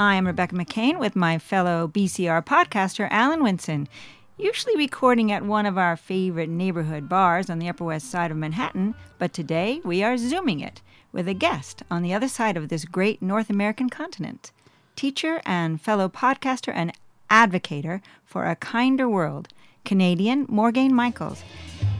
[0.00, 3.88] I am Rebecca McCain with my fellow BCR podcaster, Alan Winson,
[4.36, 8.36] usually recording at one of our favorite neighborhood bars on the Upper West Side of
[8.36, 12.68] Manhattan, but today we are Zooming it with a guest on the other side of
[12.68, 14.52] this great North American continent.
[14.94, 16.92] Teacher and fellow podcaster and
[17.28, 19.48] advocator for a kinder world,
[19.84, 21.42] Canadian Morgane Michaels.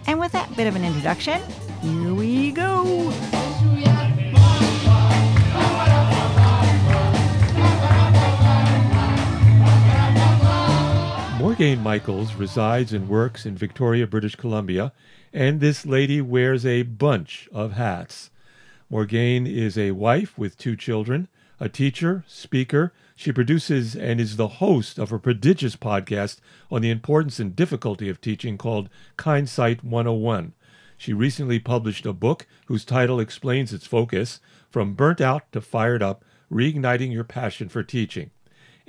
[0.07, 1.43] And with that bit of an introduction,
[1.83, 3.13] here we go.
[11.59, 14.93] Morgane Michaels resides and works in Victoria, British Columbia,
[15.33, 18.31] and this lady wears a bunch of hats.
[18.89, 21.27] Morgane is a wife with two children,
[21.59, 22.93] a teacher, speaker.
[23.17, 26.39] She produces and is the host of a prodigious podcast
[26.71, 30.53] on the importance and difficulty of teaching called Kindsight 101.
[30.97, 34.39] She recently published a book whose title explains its focus
[34.71, 38.31] From Burnt Out to Fired Up Reigniting Your Passion for Teaching.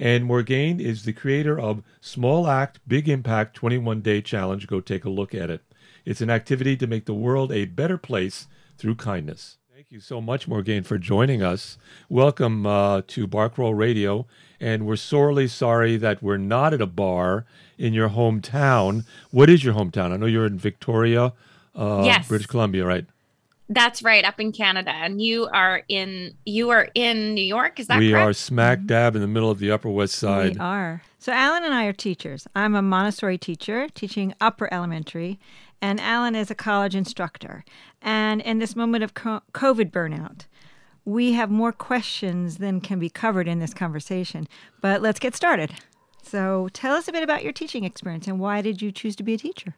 [0.02, 4.66] And Morgane is the creator of Small Act, Big Impact 21 Day Challenge.
[4.66, 5.62] Go take a look at it.
[6.06, 9.58] It's an activity to make the world a better place through kindness.
[9.76, 11.78] Thank you so much, Morgane, for joining us.
[12.08, 14.26] Welcome uh, to Bar Crawl Radio.
[14.58, 17.46] And we're sorely sorry that we're not at a bar
[17.78, 19.06] in your hometown.
[19.32, 20.14] What is your hometown?
[20.14, 21.34] I know you're in Victoria,
[21.76, 22.26] uh, yes.
[22.26, 23.06] British Columbia, right?
[23.70, 27.80] That's right, up in Canada, and you are in you are in New York.
[27.80, 28.30] Is that we correct?
[28.30, 28.88] are smack mm-hmm.
[28.88, 30.56] dab in the middle of the Upper West Side.
[30.56, 31.04] We are.
[31.20, 32.48] So Alan and I are teachers.
[32.56, 35.40] I'm a Montessori teacher teaching upper elementary,
[35.82, 37.64] and Alan is a college instructor.
[38.02, 40.46] And in this moment of COVID burnout,
[41.06, 44.48] we have more questions than can be covered in this conversation.
[44.82, 45.74] But let's get started.
[46.24, 49.24] So tell us a bit about your teaching experience and why did you choose to
[49.24, 49.76] be a teacher?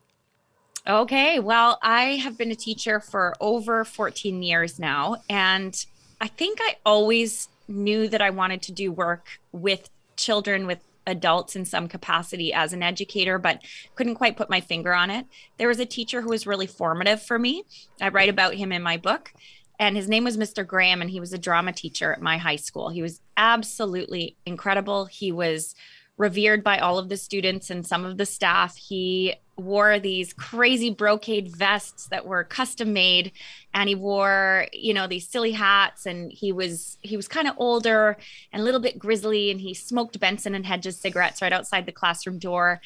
[0.88, 5.86] Okay, well, I have been a teacher for over 14 years now, and
[6.20, 11.56] I think I always knew that I wanted to do work with children, with adults
[11.56, 13.62] in some capacity as an educator, but
[13.94, 15.28] couldn't quite put my finger on it.
[15.58, 17.64] There was a teacher who was really formative for me.
[18.00, 19.34] I write about him in my book,
[19.80, 20.66] and his name was Mr.
[20.66, 22.90] Graham, and he was a drama teacher at my high school.
[22.90, 25.06] He was absolutely incredible.
[25.06, 25.76] He was
[26.18, 28.76] revered by all of the students and some of the staff.
[28.76, 33.32] He wore these crazy brocade vests that were custom made.
[33.74, 37.56] And he wore you know these silly hats and he was he was kind of
[37.58, 38.18] older
[38.52, 41.92] and a little bit grizzly and he smoked benson and hedges cigarettes right outside the
[41.92, 42.82] classroom door.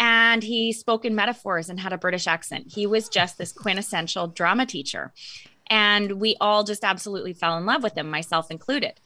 [0.00, 2.72] And he spoke in metaphors and had a british accent.
[2.72, 5.12] He was just this quintessential drama teacher
[5.70, 9.00] and we all just absolutely fell in love with him myself included.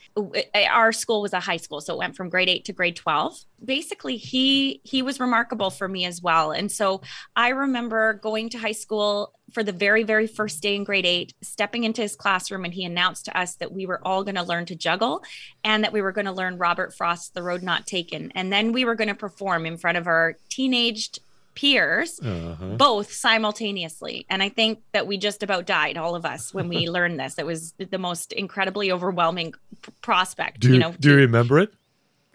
[0.55, 2.97] Eh, our school was a high school so it went from grade 8 to grade
[2.97, 6.53] 12 basically he he was remarkable for me as well.
[6.53, 7.03] And so
[7.37, 11.34] i remember going to high school for the very very first day in grade 8
[11.43, 14.43] stepping into his classroom and he announced to us that we were all going to
[14.43, 15.22] learn to juggle
[15.65, 18.33] and that we were going to learn robert frost's the road not taken.
[18.34, 21.21] And then we were going to perform in front of our teenaged
[21.55, 22.77] peers uh-huh.
[22.77, 24.27] both simultaneously.
[24.31, 27.39] And i think that we just about died all of us when we learned this.
[27.39, 30.95] It was the most incredibly overwhelming p- prospect do you, you know?
[30.99, 31.73] do you remember it?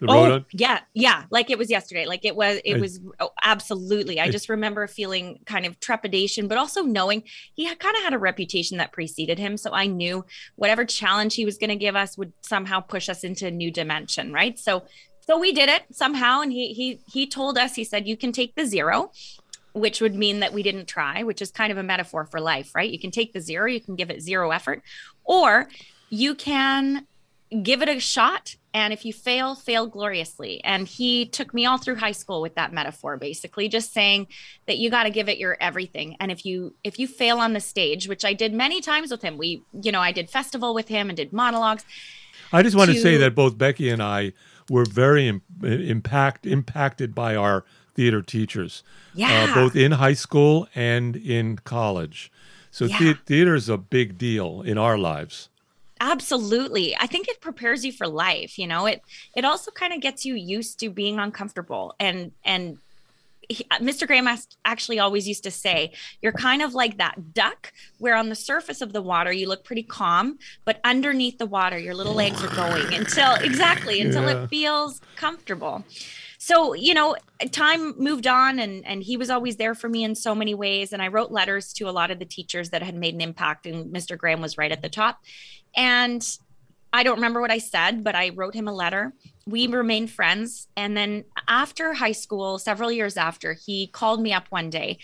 [0.06, 1.24] Oh yeah yeah.
[1.30, 2.06] Like it was yesterday.
[2.06, 4.20] Like it was it I, was oh, absolutely.
[4.20, 7.24] I, I just remember feeling kind of trepidation but also knowing
[7.54, 9.56] he had kind of had a reputation that preceded him.
[9.56, 10.24] So i knew
[10.54, 13.72] whatever challenge he was going to give us would somehow push us into a new
[13.72, 14.56] dimension right?
[14.58, 14.84] So
[15.28, 18.32] so we did it somehow and he he he told us he said you can
[18.32, 19.12] take the zero
[19.74, 22.74] which would mean that we didn't try which is kind of a metaphor for life
[22.74, 22.90] right?
[22.90, 24.82] You can take the zero you can give it zero effort
[25.24, 25.68] or
[26.08, 27.06] you can
[27.62, 30.62] give it a shot and if you fail fail gloriously.
[30.64, 34.28] And he took me all through high school with that metaphor basically just saying
[34.66, 37.52] that you got to give it your everything and if you if you fail on
[37.52, 40.74] the stage which i did many times with him we you know i did festival
[40.74, 41.84] with him and did monologues
[42.52, 44.32] i just want to, to say that both becky and i
[44.70, 47.64] were very Im- impact impacted by our
[47.94, 48.82] theater teachers
[49.14, 49.48] yeah.
[49.50, 52.30] Uh, both in high school and in college
[52.70, 52.98] so Yeah.
[52.98, 55.48] the- theater is a big deal in our lives
[56.00, 59.02] absolutely i think it prepares you for life you know it
[59.34, 62.78] it also kind of gets you used to being uncomfortable and and
[63.48, 64.06] he, Mr.
[64.06, 64.28] Graham
[64.64, 68.80] actually always used to say, you're kind of like that duck where on the surface
[68.80, 72.54] of the water you look pretty calm, but underneath the water your little legs are
[72.54, 74.44] going until exactly until Yeah.
[74.44, 75.84] it feels comfortable.
[76.40, 77.16] So, you know,
[77.50, 80.92] time moved on and and he was always there for me in so many ways
[80.92, 83.66] and I wrote letters to a lot of the teachers that had made an impact
[83.66, 84.16] and Mr.
[84.16, 85.18] Graham was right at the top.
[85.74, 86.22] And
[86.92, 89.12] I don't remember what I said, but I wrote him a letter.
[89.46, 90.68] We remained friends.
[90.76, 94.98] And then after high school, several years after, he called me up one day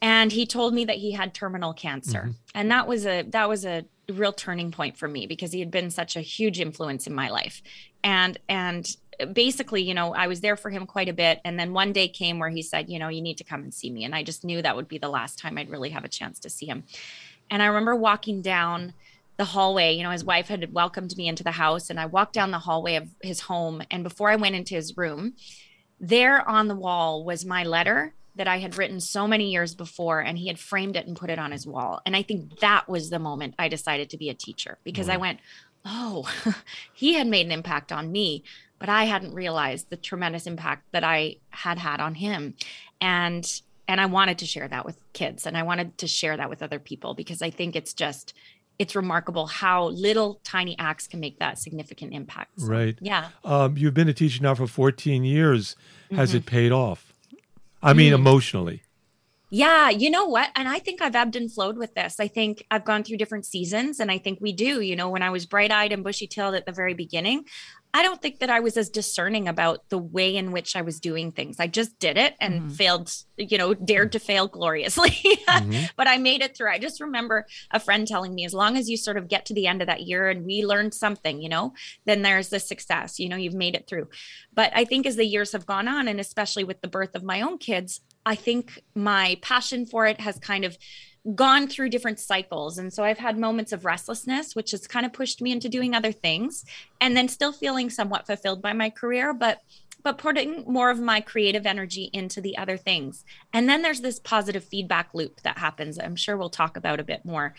[0.00, 2.30] and he told me that he had terminal cancer.
[2.30, 2.34] Mhm.
[2.54, 5.70] And that was a that was a real turning point for me because he had
[5.70, 7.62] been such a huge influence in my life.
[8.02, 8.96] And and
[9.32, 11.40] basically, you know, I was there for him quite a bit.
[11.44, 13.72] And then one day came where he said, you know, you need to come and
[13.72, 14.04] see me.
[14.04, 16.40] And I just knew that would be the last time I'd really have a chance
[16.40, 16.82] to see him.
[17.50, 18.94] And I remember walking down
[19.36, 19.94] the hallway.
[19.94, 22.58] You know, his wife had welcomed me into the house, and I walked down the
[22.58, 23.82] hallway of his home.
[23.90, 25.34] And before I went into his room,
[26.00, 30.20] there on the wall was my letter that I had written so many years before,
[30.20, 32.00] and he had framed it and put it on his wall.
[32.06, 35.14] And I think that was the moment I decided to be a teacher because I
[35.14, 35.20] mm-hmm.
[35.20, 35.40] went,
[35.84, 36.30] Oh,
[36.92, 38.44] he had made an impact on me,
[38.78, 42.54] but I hadn't realized the tremendous impact that I had had on him.
[43.00, 43.44] And
[43.88, 46.62] and I wanted to share that with kids and I wanted to share that with
[46.62, 48.32] other people because I think it's just
[48.78, 52.60] it's remarkable how little tiny acts can make that significant impact.
[52.60, 52.98] So, right.
[53.00, 53.28] Yeah.
[53.44, 55.76] Um, you've been a teacher now for 14 years.
[56.10, 56.38] Has mm-hmm.
[56.38, 57.12] it paid off?
[57.82, 58.16] I mean, mm.
[58.16, 58.82] emotionally.
[59.54, 60.50] Yeah, you know what?
[60.56, 62.18] And I think I've ebbed and flowed with this.
[62.18, 64.80] I think I've gone through different seasons, and I think we do.
[64.80, 67.44] You know, when I was bright eyed and bushy tailed at the very beginning,
[67.94, 70.98] I don't think that I was as discerning about the way in which I was
[70.98, 71.60] doing things.
[71.60, 72.70] I just did it and mm-hmm.
[72.70, 75.10] failed, you know, dared to fail gloriously.
[75.48, 75.84] mm-hmm.
[75.94, 76.70] But I made it through.
[76.70, 79.54] I just remember a friend telling me as long as you sort of get to
[79.54, 81.74] the end of that year and we learned something, you know,
[82.06, 84.08] then there's the success, you know, you've made it through.
[84.54, 87.22] But I think as the years have gone on, and especially with the birth of
[87.22, 90.78] my own kids, I think my passion for it has kind of
[91.34, 92.78] gone through different cycles.
[92.78, 95.94] And so I've had moments of restlessness, which has kind of pushed me into doing
[95.94, 96.64] other things
[97.00, 99.60] and then still feeling somewhat fulfilled by my career, but
[100.04, 103.24] but putting more of my creative energy into the other things.
[103.52, 105.96] And then there's this positive feedback loop that happens.
[105.96, 107.54] I'm sure we'll talk about a bit more.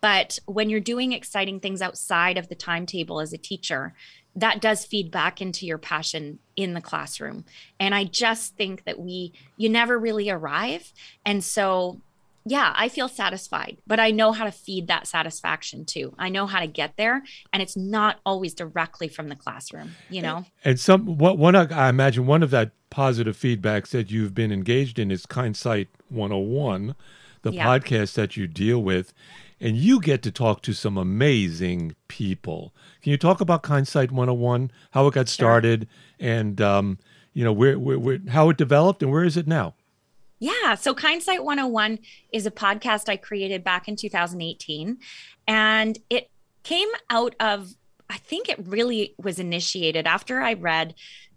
[0.00, 3.94] But when you're doing exciting things outside of the timetable as a teacher,
[4.36, 7.44] that does feed back into your passion in the classroom.
[7.80, 10.92] And I just think that we, you never really arrive.
[11.26, 12.00] And so
[12.50, 16.14] yeah, I feel satisfied, but I know how to feed that satisfaction too.
[16.18, 17.22] I know how to get there,
[17.52, 20.46] and it's not always directly from the classroom, you know.
[20.64, 24.98] And some what one I imagine one of that positive feedbacks that you've been engaged
[24.98, 26.94] in is Kindsight 101,
[27.42, 27.66] the yeah.
[27.66, 29.12] podcast that you deal with,
[29.60, 32.72] and you get to talk to some amazing people.
[33.02, 35.86] Can you talk about Kindsight 101, how it got started,
[36.18, 36.30] sure.
[36.30, 36.98] and um,
[37.34, 39.74] you know where, where, where how it developed, and where is it now?
[40.38, 40.74] Yeah.
[40.76, 41.98] So Kindsight 101
[42.32, 44.98] is a podcast I created back in 2018.
[45.46, 46.30] And it
[46.62, 47.74] came out of,
[48.08, 50.94] I think it really was initiated after I read.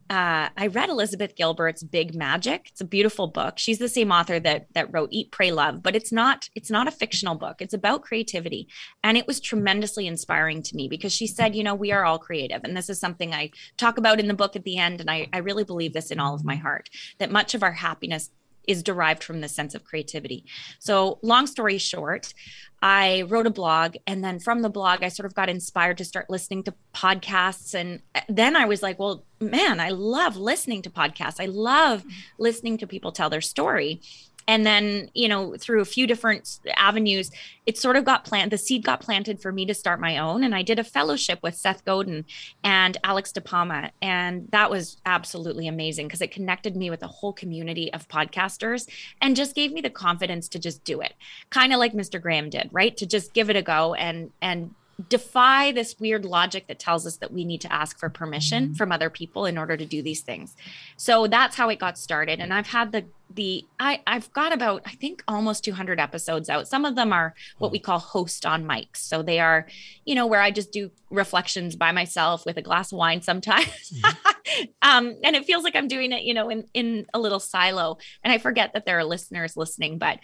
[0.10, 2.68] Uh, I read Elizabeth Gilbert's Big Magic.
[2.70, 3.58] It's a beautiful book.
[3.58, 6.86] She's the same author that that wrote Eat, Pray, Love, but it's not it's not
[6.86, 7.62] a fictional book.
[7.62, 8.68] It's about creativity,
[9.06, 12.20] and it was tremendously inspiring to me because she said, you know, we are all
[12.20, 15.10] creative, and this is something I talk about in the book at the end, and
[15.10, 16.90] I I really believe this in all of my heart
[17.20, 18.32] that much of our happiness
[18.72, 20.46] is derived from the sense of creativity.
[20.80, 22.34] So, long story short,
[22.82, 26.06] I wrote a blog, and then from the blog, I sort of got inspired to
[26.06, 27.76] start listening to podcasts.
[27.76, 31.40] And uh, then I was like, well, man, I love listening to podcasts.
[31.40, 32.04] I love
[32.40, 34.02] listening to people tell their story
[34.48, 37.32] and then you know through a few different avenues
[37.66, 40.44] it sort of got planted the seed got planted for me to start my own
[40.44, 42.26] and i did a fellowship with seth godin
[42.64, 47.34] and alex dipalma and that was absolutely amazing because it connected me with a whole
[47.34, 48.88] community of podcasters
[49.22, 51.14] and just gave me the confidence to just do it
[51.50, 52.96] kind of like mr graham did right?
[52.98, 54.74] To just give it a go and and
[55.10, 58.74] defy this weird logic that tells us that we need to ask for permission mm-hmm.
[58.74, 60.56] from other people in order to do these things.
[60.98, 62.40] So that's how it got started.
[62.40, 66.68] And I've had the the I I've got about I think almost 200 episodes out.
[66.68, 68.98] Some of them are what we call host on mics.
[68.98, 69.68] So they are,
[70.06, 73.94] you know, where I just do reflections by myself with a glass of wine sometimes.
[74.02, 74.30] Mm-hmm.
[74.82, 77.98] um, and it feels like I'm doing it, you know, in in a little silo.
[78.24, 80.20] And I forget that there are listeners listening, but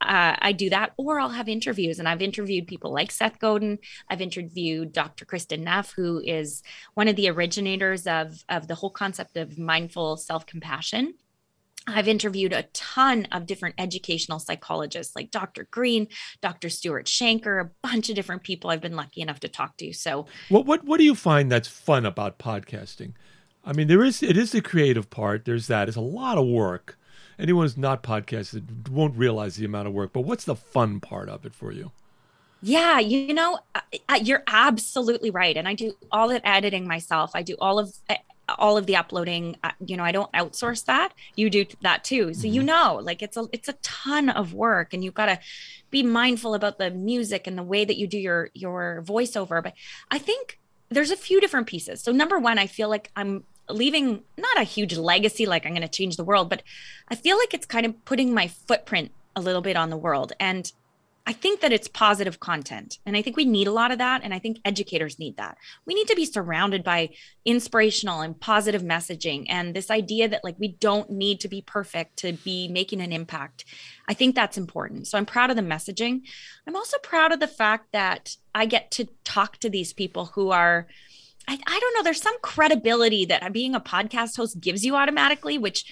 [0.00, 1.98] uh, I do that, or I'll have interviews.
[1.98, 3.78] And I've interviewed people like Seth Godin.
[4.10, 5.24] I've interviewed Dr.
[5.24, 6.62] Kristin Neff, who is
[6.94, 11.14] one of the originators of, of the whole concept of mindful self compassion.
[11.86, 15.66] I've interviewed a ton of different educational psychologists like Dr.
[15.70, 16.06] Green,
[16.40, 16.68] Dr.
[16.68, 19.92] Stuart Shanker, a bunch of different people I've been lucky enough to talk to.
[19.92, 23.14] So, what what what do you find that's fun about podcasting?
[23.64, 25.44] I mean, there is it is the creative part.
[25.44, 25.88] There's that.
[25.88, 26.98] It's a lot of work.
[27.38, 30.12] Anyone who's not podcasted won't realize the amount of work.
[30.12, 31.92] But what's the fun part of it for you?
[32.62, 33.58] Yeah, you know,
[34.22, 35.56] you're absolutely right.
[35.56, 37.32] And I do all the editing myself.
[37.34, 37.92] I do all of
[38.58, 42.40] all of the uploading you know i don't outsource that you do that too so
[42.40, 42.54] mm-hmm.
[42.54, 45.38] you know like it's a it's a ton of work and you've got to
[45.90, 49.72] be mindful about the music and the way that you do your your voiceover but
[50.10, 50.58] i think
[50.90, 54.64] there's a few different pieces so number one i feel like i'm leaving not a
[54.64, 56.62] huge legacy like i'm going to change the world but
[57.08, 60.32] i feel like it's kind of putting my footprint a little bit on the world
[60.40, 60.72] and
[61.24, 62.98] I think that it's positive content.
[63.06, 64.22] And I think we need a lot of that.
[64.24, 65.56] And I think educators need that.
[65.86, 67.10] We need to be surrounded by
[67.44, 72.16] inspirational and positive messaging and this idea that like we don't need to be perfect
[72.18, 73.64] to be making an impact.
[74.08, 75.06] I think that's important.
[75.06, 76.22] So I'm proud of the messaging.
[76.66, 80.50] I'm also proud of the fact that I get to talk to these people who
[80.50, 80.88] are.
[81.48, 82.02] I, I don't know.
[82.02, 85.84] There's some credibility that being a podcast host gives you automatically, which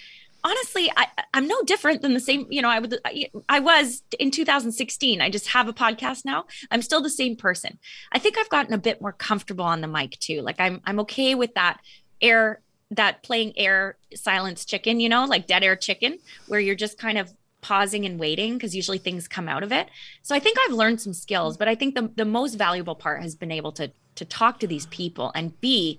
[0.44, 4.02] honestly I, i'm no different than the same you know i would I, I, was
[4.18, 6.46] in 2016 i just have a podcast now.
[6.70, 7.78] I'm still the same person.
[8.12, 10.40] I think i've gotten a bit more comfortable on the mic too.
[10.40, 11.80] Like i'm i'm okay with that
[12.20, 16.98] air that playing air silence chicken you know like dead air chicken where you're just
[16.98, 19.88] kind of pausing and waiting because usually things come out of it.
[20.22, 23.20] So i think i've learned some skills but i think the, the most valuable part
[23.22, 25.98] has been able to to talk to these people and be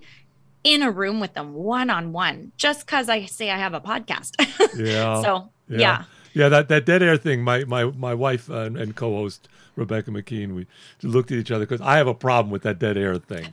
[0.62, 3.80] in a room with them one on one just because I say I have a
[3.80, 4.36] podcast.
[4.76, 5.20] Yeah.
[5.20, 5.78] so yeah.
[5.78, 6.04] yeah.
[6.34, 6.48] yeah.
[6.48, 10.12] that, that dead air thing, my, my, my wife uh, and, and co host Rebecca
[10.12, 10.66] McKean, we
[11.02, 13.52] looked at each other because I have a problem with that dead air thing.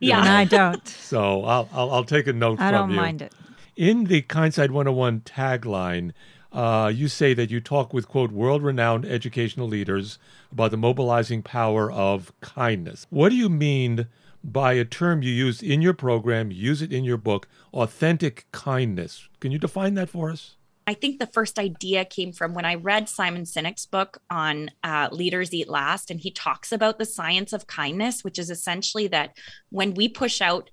[0.00, 0.88] Yeah, I don't.
[0.88, 2.96] So I'll, I'll, I'll take a note I from you.
[2.96, 3.00] you.
[3.00, 3.32] I don't mind it.
[3.76, 6.12] In the Kindsight 101 tagline,
[6.52, 10.18] uh, you say that you talk with, quote, world renowned educational leaders
[10.50, 13.06] about the mobilizing power of kindness.
[13.10, 14.06] What do you mean
[14.44, 19.28] by a term you use in your program, use it in your book, authentic kindness.
[19.40, 20.56] Can you define that for us?
[20.84, 25.08] I think the first idea came from when I read Simon Sinek's book on uh,
[25.12, 29.36] Leaders Eat Last, and he talks about the science of kindness, which is essentially that
[29.70, 30.70] when we push out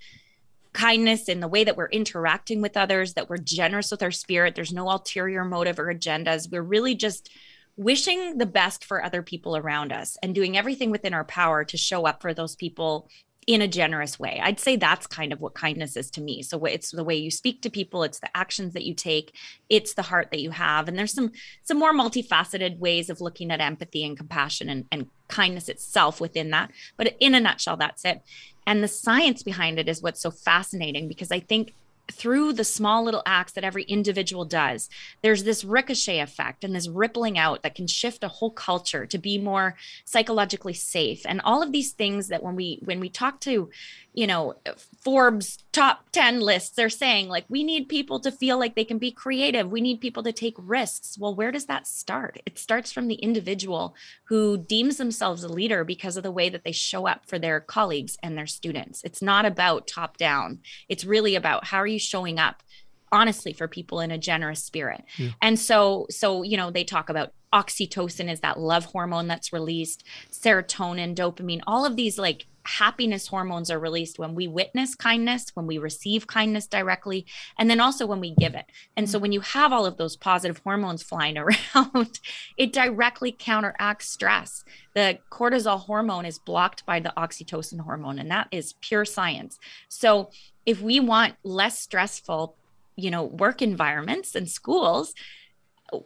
[0.73, 4.55] kindness in the way that we're interacting with others, that we're generous with our spirit,
[4.55, 6.51] there's no ulterior motive or agendas.
[6.51, 7.29] We're really just
[7.75, 11.77] wishing the best for other people around us and doing everything within our power to
[11.77, 13.09] show up for those people
[13.47, 14.39] in a generous way.
[14.43, 16.43] I'd say that's kind of what kindness is to me.
[16.43, 19.33] So it's the way you speak to people, it's the actions that you take,
[19.69, 20.88] it's the heart that you have.
[20.88, 21.31] And there's some
[21.63, 26.51] some more multifaceted ways of looking at empathy and compassion and, and kindness itself within
[26.51, 26.71] that.
[26.95, 28.21] But in a nutshell, that's it.
[28.69, 31.73] And the science behind it is what's so fascinating because I think
[32.11, 34.89] through the small little acts that every individual does,
[35.21, 39.17] there's this ricochet effect and this rippling out that can shift a whole culture to
[39.17, 39.75] be more
[40.05, 41.21] psychologically safe.
[41.25, 43.69] And all of these things that when we when we talk to,
[44.13, 44.55] you know,
[45.01, 48.97] Forbes top 10 lists, they're saying like we need people to feel like they can
[48.97, 49.71] be creative.
[49.71, 51.17] We need people to take risks.
[51.17, 52.41] Well, where does that start?
[52.45, 56.63] It starts from the individual who deems themselves a leader because of the way that
[56.63, 59.01] they show up for their colleagues and their students.
[59.03, 60.59] It's not about top down.
[60.87, 62.63] It's really about how are you showing up
[63.11, 65.03] honestly for people in a generous spirit.
[65.17, 65.29] Yeah.
[65.41, 70.03] And so so you know they talk about oxytocin is that love hormone that's released,
[70.31, 75.65] serotonin, dopamine, all of these like happiness hormones are released when we witness kindness, when
[75.65, 77.25] we receive kindness directly,
[77.57, 78.65] and then also when we give it.
[78.95, 79.23] And so mm.
[79.23, 81.37] when you have all of those positive hormones flying
[81.75, 82.19] around,
[82.57, 84.63] it directly counteracts stress.
[84.93, 89.57] The cortisol hormone is blocked by the oxytocin hormone, and that is pure science.
[89.87, 90.29] So
[90.69, 92.55] if we want less stressful,
[92.95, 95.15] you know, work environments and schools,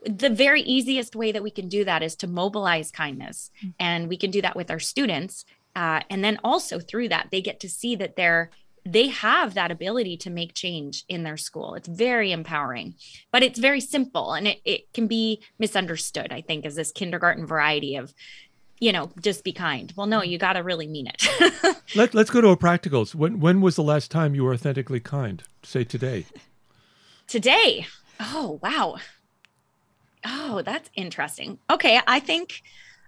[0.05, 3.72] the very easiest way that we can do that is to mobilize kindness mm-hmm.
[3.77, 5.43] and we can do that with our students
[5.75, 8.50] uh, and then also through that they get to see that they're
[8.86, 12.96] they have that ability to make change in their school it's very empowering
[13.29, 17.46] but it's very simple and it, it can be misunderstood i think as this kindergarten
[17.46, 18.13] variety of
[18.80, 19.94] you know just be kind.
[19.96, 21.77] Well no you got to really mean it.
[21.96, 23.15] Let, let's go to a practicals.
[23.15, 25.44] When when was the last time you were authentically kind?
[25.63, 26.25] Say today.
[27.27, 27.88] Today?
[28.20, 28.98] Oh wow.
[30.25, 31.60] Oh that's interesting.
[31.70, 32.62] Okay i think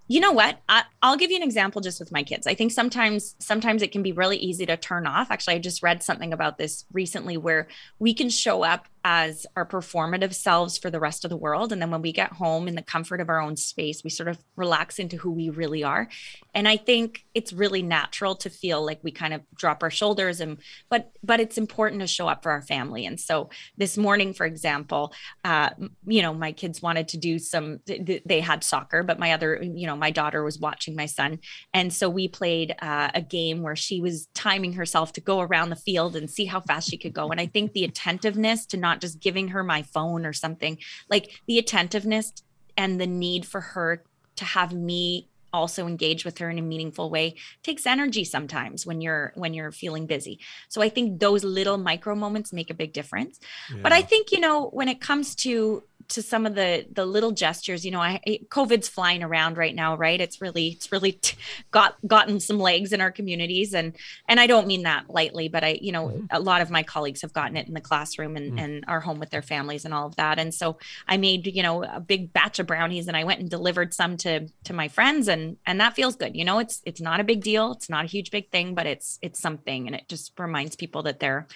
[0.08, 0.60] you know what?
[0.70, 2.46] I, will give you an example just with my kids.
[2.46, 5.32] I think sometimes sometimes it can be really easy to turn off.
[5.32, 7.68] Actually i just read something about this recently where
[7.98, 11.72] we can show up as our performative selves for the rest of the world.
[11.72, 14.28] And then when we get home in the comfort of our own space, we sort
[14.28, 16.10] of relax into who we really are.
[16.56, 20.42] And I think it's really natural to feel like we kind of drop our shoulders
[20.42, 20.58] and
[20.90, 23.06] but but it's important to show up for our family.
[23.06, 25.70] And so this morning, for example, uh,
[26.08, 29.86] you know, my kids wanted to do some they had soccer, but my other, you
[29.86, 31.38] know, my daughter was watching my son.
[31.76, 35.70] And so we played uh, a game where she was timing herself to go around
[35.70, 37.30] the field and see how fast she could go.
[37.30, 40.78] And I think the attentiveness to not not just giving her my phone or something.
[41.10, 42.32] Like the attentiveness
[42.78, 44.04] and the need for her
[44.38, 47.34] to have me also engage with her in a meaningful way
[47.64, 50.38] takes energy sometimes when you're when you're feeling busy.
[50.68, 53.40] So i think those little micro moments make a big difference.
[53.72, 53.80] Yeah.
[53.82, 57.32] but i think you know when it comes to to some of the the little
[57.32, 58.20] gestures you know i
[58.50, 60.22] covid's flying around right now right?
[60.22, 61.38] It's really it's really t-
[61.72, 63.74] got gotten some legs in our communities.
[63.74, 63.94] And
[64.28, 66.26] and i don't mean that lightly but i you know mm-hmm.
[66.32, 68.60] a lot of my colleagues have gotten it in the classroom and mm-hmm.
[68.60, 70.40] and are home with their families and all of that.
[70.40, 73.50] And so i made you know a big batch of brownies and i went and
[73.50, 76.36] delivered some to to my friends and and that feels good.
[76.36, 77.72] You know it's it's not a big deal.
[77.74, 81.04] It's not a huge big thing but it's it's something and it just reminds people
[81.04, 81.48] that they're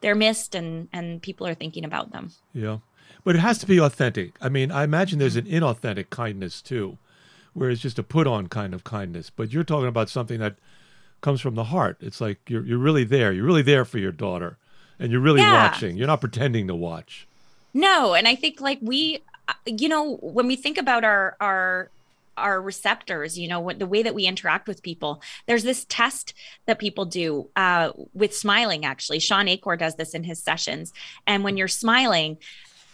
[0.00, 2.32] they're missed and and people are thinking about them.
[2.54, 2.78] Yeah
[3.24, 4.32] but it has to be authentic.
[4.40, 6.98] I mean, I imagine there's an inauthentic kindness too,
[7.54, 9.30] where it's just a put on kind of kindness.
[9.30, 10.56] But you're talking about something that
[11.20, 11.96] comes from the heart.
[12.00, 13.32] It's like you're you're really there.
[13.32, 14.56] You're really there for your daughter,
[14.98, 15.52] and you're really yeah.
[15.52, 15.96] watching.
[15.96, 17.26] You're not pretending to watch.
[17.72, 21.90] No, and I think like we, uh, you know, when we think about our our
[22.36, 26.32] our receptors you know what the way that we interact with people there's this test
[26.64, 30.94] that people do uh, with smiling actually shawn Achor does this in his sessions
[31.26, 32.38] and when you're smiling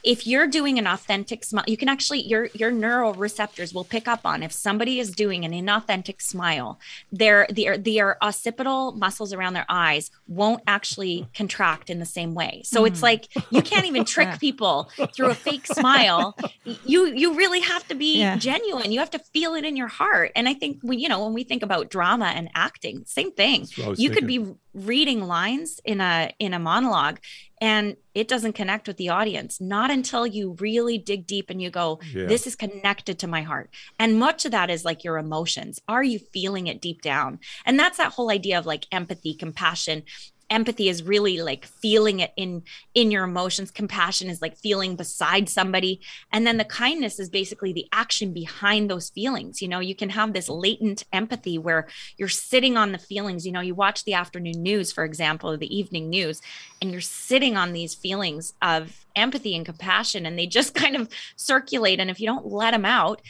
[0.07, 4.07] if you're doing an authentic smile, you can actually your your neural receptors will pick
[4.07, 6.79] up on if somebody is doing an inauthentic smile.
[7.11, 12.63] Their their their occipital muscles around their eyes won't actually contract in the same way.
[12.65, 12.87] So mm.
[12.87, 13.07] it's hmm.
[13.07, 16.37] like you can't even trick people through a fake smile.
[16.85, 18.37] You you really have to be yeah.
[18.37, 18.93] genuine.
[18.93, 20.31] You have to feel it in your heart.
[20.37, 23.67] And I think we you know when we think about drama and acting, same thing.
[23.77, 24.13] You thinking.
[24.13, 27.19] could be reading lines in a in a monologue
[27.61, 29.61] and it doesn't connect with the audience.
[29.61, 32.27] Not until you really dig deep and you go yeah.
[32.27, 33.71] this is connected to my heart.
[33.99, 35.81] And much of that is like your emotions.
[35.89, 37.39] Are you feeling it deep down?
[37.65, 40.03] And that's that whole idea of like empathy compassion
[40.51, 42.63] empathy is really like feeling it in
[42.95, 43.71] in your emotions.
[43.71, 46.01] Compassion is like feeling beside somebody.
[46.33, 49.61] And then the kindness is basically the action behind those feelings.
[49.61, 53.47] You know you can have this latent empathy where you're sitting on the feelings.
[53.47, 56.41] You know you watch the afternoon news for example or the evening news
[56.81, 61.09] and you're sitting on these feelings of empathy and compassion and they just kind of
[61.37, 62.01] circulate.
[62.01, 63.21] And if you don't let them out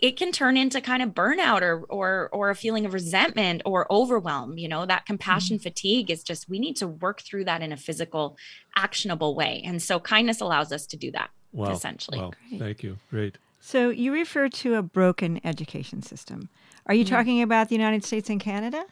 [0.00, 3.90] it can turn into kind of burnout or or or a feeling of resentment or
[3.92, 5.62] overwhelm you know that compassion mm-hmm.
[5.62, 8.36] fatigue is just we need to work through that in a physical
[8.76, 11.70] actionable way and so kindness allows us to do that wow.
[11.70, 12.32] essentially wow.
[12.58, 16.48] thank you great so you refer to a broken education system
[16.86, 17.14] are you mm-hmm.
[17.14, 18.84] talking about the united states and canada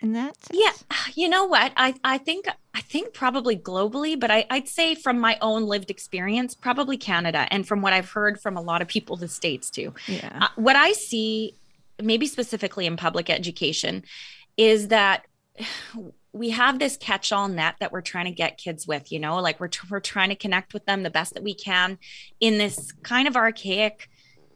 [0.00, 0.60] in that sense?
[0.60, 1.72] Yeah, you know what?
[1.76, 5.90] I I think I think probably globally, but I, I'd say from my own lived
[5.90, 9.70] experience, probably Canada, and from what I've heard from a lot of people, the states
[9.70, 9.94] too.
[10.06, 10.38] Yeah.
[10.40, 11.54] Uh, what I see,
[12.02, 14.04] maybe specifically in public education,
[14.56, 15.24] is that
[16.32, 19.60] we have this catch-all net that we're trying to get kids with you know like
[19.60, 21.96] we're, t- we're trying to connect with them the best that we can
[22.40, 24.08] in this kind of archaic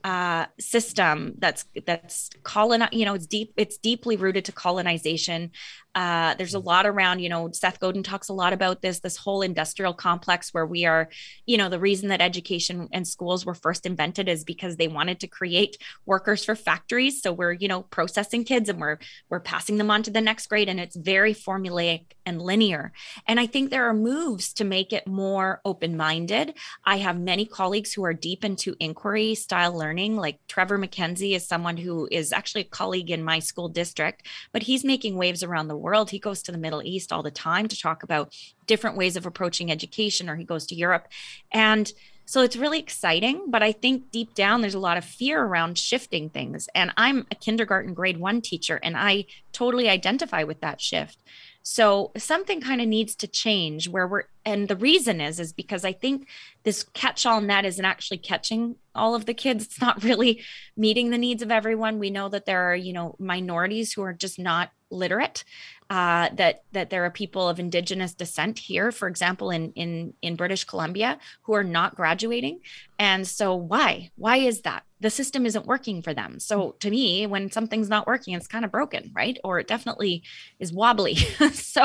[0.04, 5.50] uh, system that's that's colon you know it's deep it's deeply rooted to colonization
[5.94, 9.16] uh, there's a lot around, you know, Seth Godin talks a lot about this, this
[9.16, 11.08] whole industrial complex where we are,
[11.46, 15.20] you know, the reason that education and schools were first invented is because they wanted
[15.20, 17.22] to create workers for factories.
[17.22, 18.98] So we're, you know, processing kids and we're
[19.30, 20.68] we're passing them on to the next grade.
[20.68, 22.92] And it's very formulaic and linear.
[23.26, 26.54] And I think there are moves to make it more open-minded.
[26.84, 31.46] I have many colleagues who are deep into inquiry style learning, like Trevor MacKenzie is
[31.46, 35.68] someone who is actually a colleague in my school district, but he's making waves around
[35.68, 36.10] the world.
[36.10, 38.34] He goes to the Middle East all the time to talk about
[38.66, 41.08] different ways of approaching education, or he goes to Europe.
[41.52, 41.92] And
[42.24, 45.78] so it's really exciting, but I think deep down there's a lot of fear around
[45.78, 46.68] shifting things.
[46.74, 51.22] And I'm a kindergarten grade one teacher, and I totally identify with that shift.
[51.62, 55.84] So something kind of needs to change where we're, and the reason is, is because
[55.84, 56.28] I think
[56.64, 59.64] this catch all net isn't actually catching all of the kids.
[59.64, 60.42] It's not really
[60.76, 61.98] meeting the needs of everyone.
[61.98, 65.44] We know that there are, you know, minorities who are just not literate
[65.90, 70.36] uh, that that there are people of indigenous descent here, for example, in in in
[70.36, 72.60] British Columbia, who are not graduating.
[72.98, 74.10] And so, why?
[74.16, 74.84] Why is that?
[75.00, 76.40] The system isn't working for them.
[76.40, 79.38] So, to me, when something's not working, it's kind of broken, right?
[79.42, 80.22] Or it definitely
[80.58, 81.14] is wobbly.
[81.52, 81.84] so,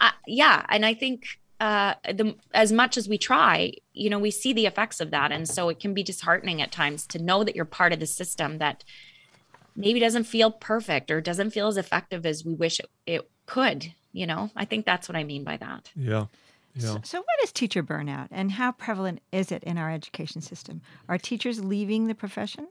[0.00, 1.24] uh, yeah, and I think
[1.60, 5.30] uh, the as much as we try, you know, we see the effects of that,
[5.30, 8.06] and so it can be disheartening at times to know that you're part of the
[8.06, 8.82] system that
[9.76, 13.92] maybe doesn't feel perfect or doesn't feel as effective as we wish it, it could
[14.12, 16.26] you know i think that's what i mean by that yeah
[16.74, 16.92] yeah.
[16.92, 20.82] So, so, what is teacher burnout and how prevalent is it in our education system?
[21.08, 22.68] Are teachers leaving the profession?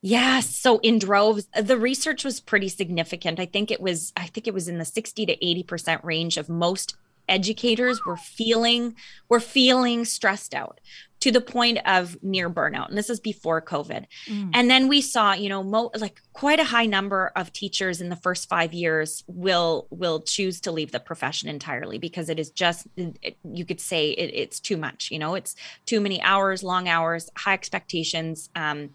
[0.00, 0.56] Yes.
[0.56, 3.40] So in droves, the research was pretty significant.
[3.40, 6.48] I think it was, I think it was in the 60 to 80% range of
[6.48, 6.96] most
[7.28, 8.96] educators were feeling
[9.28, 10.80] were feeling stressed out
[11.20, 12.88] to the point of near burnout.
[12.88, 14.06] And this is before COVID.
[14.26, 14.50] Mm.
[14.54, 18.08] And then we saw, you know, mo- like quite a high number of teachers in
[18.08, 22.50] the first 5 years will will choose to leave the profession entirely because it is
[22.50, 25.54] just it, you could say it, it's too much, you know, it's
[25.86, 28.50] too many hours, long hours, high expectations.
[28.54, 28.90] Um,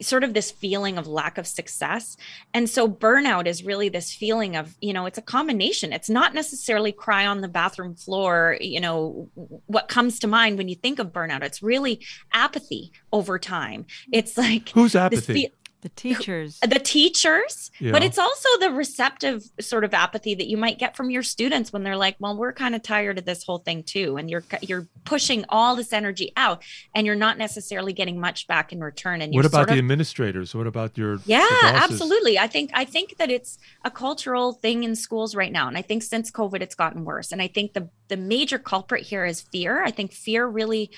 [0.00, 2.16] sort of this feeling of lack of success.
[2.54, 5.92] And so burnout is really this feeling of, you know, it's a combination.
[5.92, 9.28] It's not necessarily cry on the bathroom floor, you know,
[9.66, 11.42] what comes to mind when you think of burnout.
[11.42, 12.00] It's really
[12.32, 13.86] apathy over time.
[14.12, 15.52] It's like who's apathy?
[15.82, 16.58] The teachers.
[16.60, 17.92] The teachers yeah.
[17.92, 21.72] but it's also the receptive sort of apathy that you might get from your students
[21.72, 24.44] when they're like well we're kind of tired of this whole thing too and you're
[24.62, 26.62] you're pushing all this energy out
[26.94, 30.54] and you're not necessarily getting much back in return and what about the of, administrators?
[30.54, 32.38] What about your yeah absolutely.
[32.38, 35.82] I think i think that it's a cultural thing in schools right now and i
[35.82, 39.40] think since covid it's gotten worse and i think the the major culprit here is
[39.40, 39.82] fear.
[39.82, 40.90] I think fear really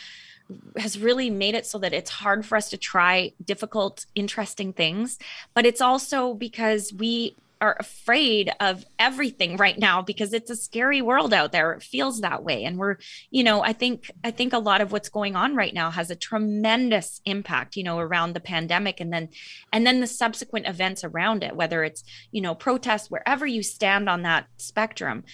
[0.77, 5.19] has really made it so that it's hard for us to try difficult, interesting things.
[5.55, 11.01] But it's also because we are afraid of everything right now because it's a scary
[11.01, 11.73] world out there.
[11.73, 12.65] It feels that way.
[12.65, 12.97] And we're
[13.31, 16.11] you know i think i think a lot of what's going on right now has
[16.11, 19.29] a tremendous impact you know around the pandemic and then
[19.73, 24.09] and then the subsequent events around it whether it's you know protests wherever you stand
[24.09, 25.25] on that spectrum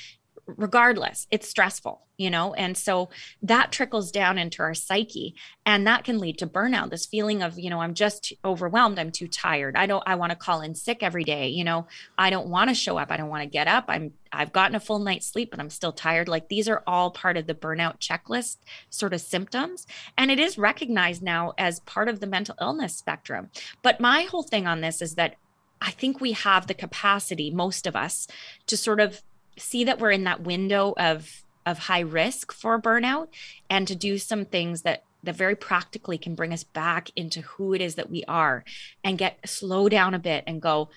[0.46, 2.52] regardless it's stressful you know?
[2.52, 3.08] And so
[3.42, 7.58] that trickles down into our psyche and that can lead to burnout this feeling of
[7.58, 9.74] you know i'm just overwhelmed i'm too tired.
[9.74, 11.86] I don't i want to call in sick every day you know?
[12.18, 14.74] I don't want to show up i don't want to get up i'm i've gotten
[14.74, 16.28] a full night's sleep but i'm still tired.
[16.28, 18.58] Like these are all part of the burnout checklist
[18.90, 19.86] sort of symptoms
[20.18, 23.50] and it is recognized now as part of the mental illness spectrum.
[23.82, 25.36] But my whole thing on this is that
[25.80, 28.28] I think we have the capacity, most of us,
[28.66, 29.22] to sort of
[29.56, 33.28] see that we're in that window of of high risk for burnout
[33.68, 37.74] and to do some things that that very practically can bring us back into who
[37.74, 38.64] it is that we are
[39.04, 40.88] and get slow down a bit and go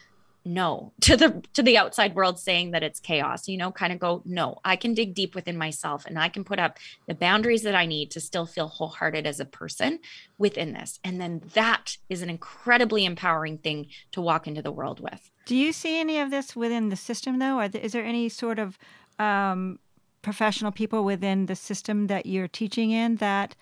[0.46, 4.00] no to the to the outside world saying that it's chaos you know kind of
[4.00, 7.64] go no i can dig deep within myself and i can put up the boundaries
[7.64, 10.00] that i need to still feel wholehearted as a person
[10.44, 11.00] within this.
[11.04, 15.32] And then that is an incredibly empowering thing to walk into the world with.
[15.46, 17.62] Do you see any of this within the system though?
[17.62, 18.78] Is there any sort of
[19.20, 19.80] um,
[20.24, 23.56] professional people within the system that you're teaching in that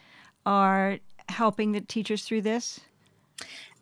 [0.45, 2.79] are helping the teachers through this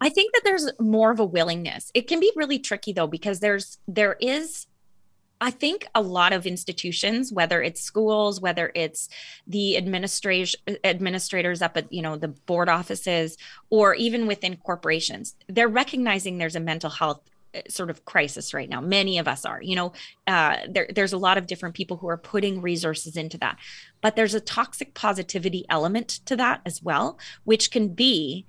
[0.01, 1.91] I think that there's more of a willingness.
[1.93, 4.67] It can be really tricky though because there's there is
[5.41, 9.07] I think a lot of institutions, whether it's schools, whether it's
[9.47, 13.37] the administration administrators up at you know the board offices,
[13.69, 17.21] or even within corporations, they're recognizing there's a mental health
[17.67, 18.81] sort of crisis right now.
[18.81, 19.93] Many of us are, you know,
[20.27, 23.57] uh, there, there's a lot of different people who are putting resources into that,
[24.01, 28.45] but there's a toxic positivity element to that as well, which can be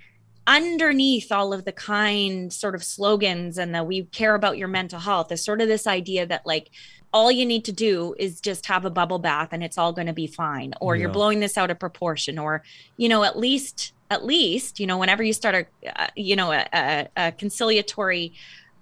[0.47, 4.99] underneath all of the kind sort of slogans and that we care about your mental
[4.99, 6.71] health is sort of this idea that like
[7.13, 10.07] all you need to do is just have a bubble bath and it's all going
[10.07, 11.03] to be fine or yeah.
[11.03, 12.63] you're blowing this out of proportion or
[12.97, 16.53] you know at least at least you know whenever you start a uh, you know
[16.53, 18.33] a, a, a conciliatory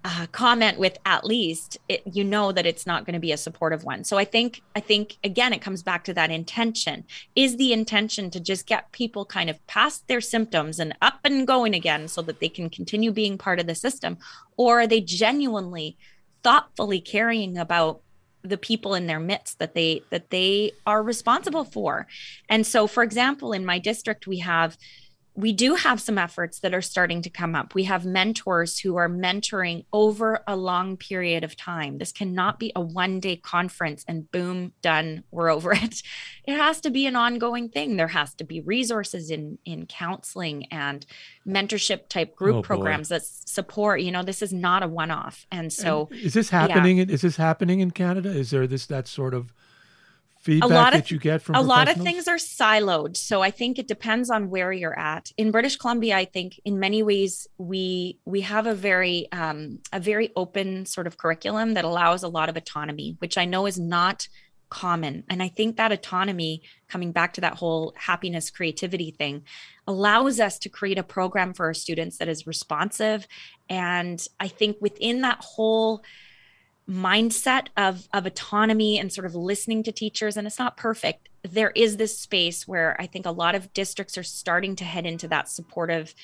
[0.05, 3.37] uh, comment with at least it, you know that it's not going to be a
[3.37, 4.05] supportive one.
[4.05, 7.05] So i think i think again it comes back to that intention.
[7.35, 11.47] Is the intention to just get people kind of past their symptoms and up and
[11.47, 14.19] going again so that they can continue being part of the system?
[14.57, 15.97] Or are they genuinely
[16.43, 18.01] thoughtfully caring about
[18.43, 22.07] the people in their midst that they that they are responsible for?
[22.49, 24.79] And so for example in my district we have
[25.39, 27.73] we do have some efforts that are starting to come up.
[27.73, 31.99] We have mentors who are mentoring over a long period of time.
[31.99, 36.03] This cannot be a one day conference and boom, done, we're over it.
[36.45, 37.97] It has to be an ongoing thing.
[37.97, 41.07] There has to be resources in, in counseling and
[41.47, 45.47] mentorship type group oh, programs that support, you know, this is not a one off.
[45.53, 46.99] And so and is this happening?
[46.99, 47.05] Yeah.
[47.09, 48.31] Is this happening in Canada?
[48.31, 49.53] Is there this, that sort of
[50.41, 53.43] feedback a lot of, that you get from a lot of things are siloed so
[53.43, 55.31] i think it depends on where you're at.
[55.37, 60.01] In british columbia i think in many ways we we have a very um, a
[60.01, 63.79] very open sort of curriculum that allows a lot of autonomy which i know is
[63.79, 64.29] not
[64.71, 65.25] common.
[65.31, 69.45] And i think that autonomy coming back to that whole happiness creativity thing
[69.87, 73.27] allows us to create a program for our students that is responsive.
[73.69, 76.03] And i think within that whole
[76.89, 81.71] mindset of of autonomy and sort of listening to teachers and it's not perfect there
[81.75, 85.29] is this space where i think a lot of districts are starting to head into
[85.29, 86.15] that supportive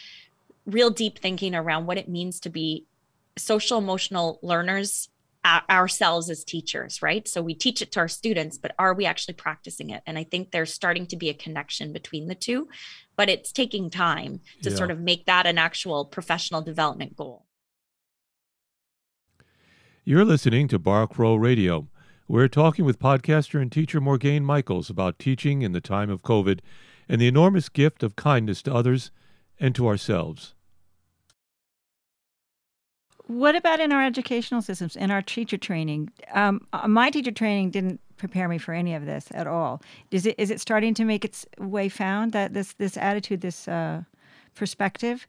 [0.64, 2.87] real deep thinking around what it means to be
[3.37, 5.09] social emotional learners
[5.44, 7.29] uh, ourselves as teachers, right?
[7.29, 10.03] So we teach it to our students, but are we actually practicing it?
[10.07, 12.68] And I think there's starting to be a connection between the two,
[13.14, 14.77] but it's taking time to yeah.
[14.77, 17.44] sort of make that an actual professional development goal.
[20.06, 21.88] You're listening to Bar Crawl Radio.
[22.28, 26.60] We're talking with podcaster and teacher Morgane Michaels about teaching in the time of COVID
[27.08, 29.10] and the enormous gift of kindness to others
[29.58, 30.52] and to ourselves.
[33.28, 36.10] What about in our educational systems, in our teacher training?
[36.34, 39.80] Um, uh, my teacher training didn't prepare me for any of this at all.
[40.10, 43.66] Is it is it starting to make its way found that this this attitude, this
[43.68, 44.02] uh,
[44.54, 45.26] perspective?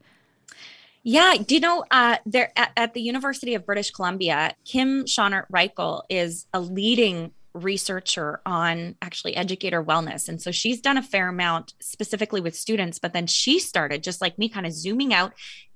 [1.08, 5.44] Yeah, do you know uh, there at, at, the University of British Columbia, Kim Schonert
[5.52, 10.28] Reichl is a leading researcher on actually educator wellness.
[10.28, 14.20] And so she's done a fair amount specifically with students, but then she started just
[14.20, 15.32] like me kind of zooming out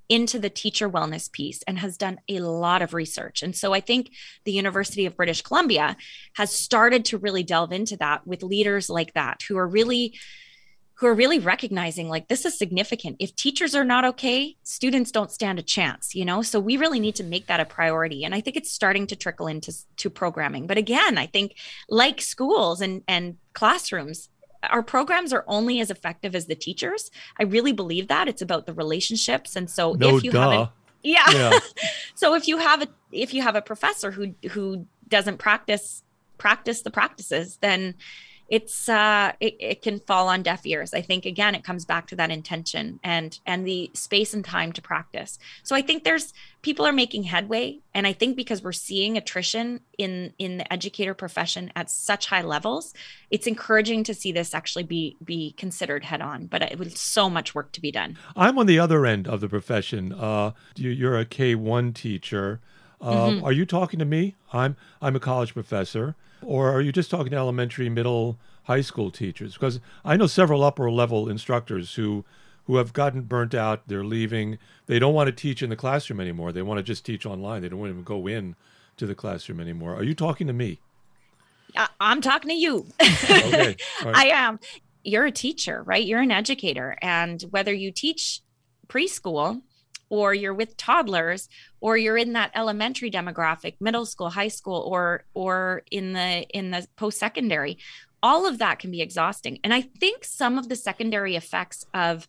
[0.09, 3.41] into the teacher wellness piece and has done a lot of research.
[3.41, 4.11] And so I think
[4.43, 5.95] the University of British Columbia
[6.33, 10.13] has started to really delve into that with leaders like that who are really
[11.01, 13.15] who are really recognizing like this is significant.
[13.17, 16.43] If teachers are not okay, students don't stand a chance, you know?
[16.43, 18.23] So we really need to make that a priority.
[18.23, 20.67] And I think it's starting to trickle into to programming.
[20.67, 21.55] But again, I think
[21.89, 24.29] like schools and and classrooms,
[24.69, 27.09] our programs are only as effective as the teachers.
[27.39, 28.27] I really believe that.
[28.27, 29.55] It's about the relationships.
[29.55, 30.51] And so no if you duh.
[30.51, 31.31] have a, yeah.
[31.31, 31.59] yeah.
[32.13, 36.03] so if you have a if you have a professor who who doesn't practice
[36.37, 37.95] practice the practices, then
[38.51, 40.93] it's uh it, it can fall on deaf ears.
[40.93, 44.71] I think again it comes back to that intention and and the space and time
[44.73, 45.39] to practice.
[45.63, 49.79] So i think there's people are making headway and i think because we're seeing attrition
[49.97, 52.93] in in the educator profession at such high levels
[53.29, 57.29] it's encouraging to see this actually be be considered head on but it was so
[57.29, 58.17] much work to be done.
[58.35, 60.13] I'm on the other end of the profession.
[60.13, 62.59] Uh you're a k1 teacher.
[62.99, 63.45] Uh, mm-hmm.
[63.45, 64.35] Are you talking to me?
[64.53, 69.11] I'm I'm a college professor, or are you just talking to elementary, middle, high school
[69.11, 69.53] teachers?
[69.53, 72.25] Because I know several upper level instructors who
[72.65, 73.87] who have gotten burnt out.
[73.87, 74.57] They're leaving.
[74.85, 76.51] They don't want to teach in the classroom anymore.
[76.51, 77.61] They want to just teach online.
[77.61, 78.55] They don't want to even go in
[78.97, 79.95] to the classroom anymore.
[79.95, 80.79] Are you talking to me?
[81.99, 82.85] I'm talking to you.
[83.01, 83.75] okay.
[84.03, 84.15] Right.
[84.15, 84.59] I am.
[85.03, 86.05] You're a teacher, right?
[86.05, 88.41] You're an educator, and whether you teach
[88.87, 89.61] preschool
[90.11, 91.47] or you're with toddlers
[91.79, 96.69] or you're in that elementary demographic middle school high school or or in the in
[96.69, 97.77] the post secondary
[98.21, 102.27] all of that can be exhausting and i think some of the secondary effects of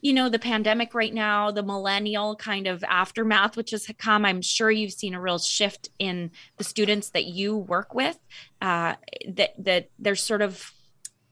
[0.00, 4.40] you know the pandemic right now the millennial kind of aftermath which has come i'm
[4.40, 8.18] sure you've seen a real shift in the students that you work with
[8.62, 8.94] uh,
[9.28, 10.72] that that there's sort of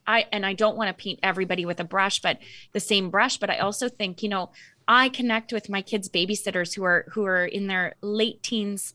[0.06, 2.38] I and I don't want to paint everybody with a brush, but
[2.72, 3.38] the same brush.
[3.38, 4.50] But I also think, you know,
[4.86, 8.94] I connect with my kids' babysitters who are who are in their late teens,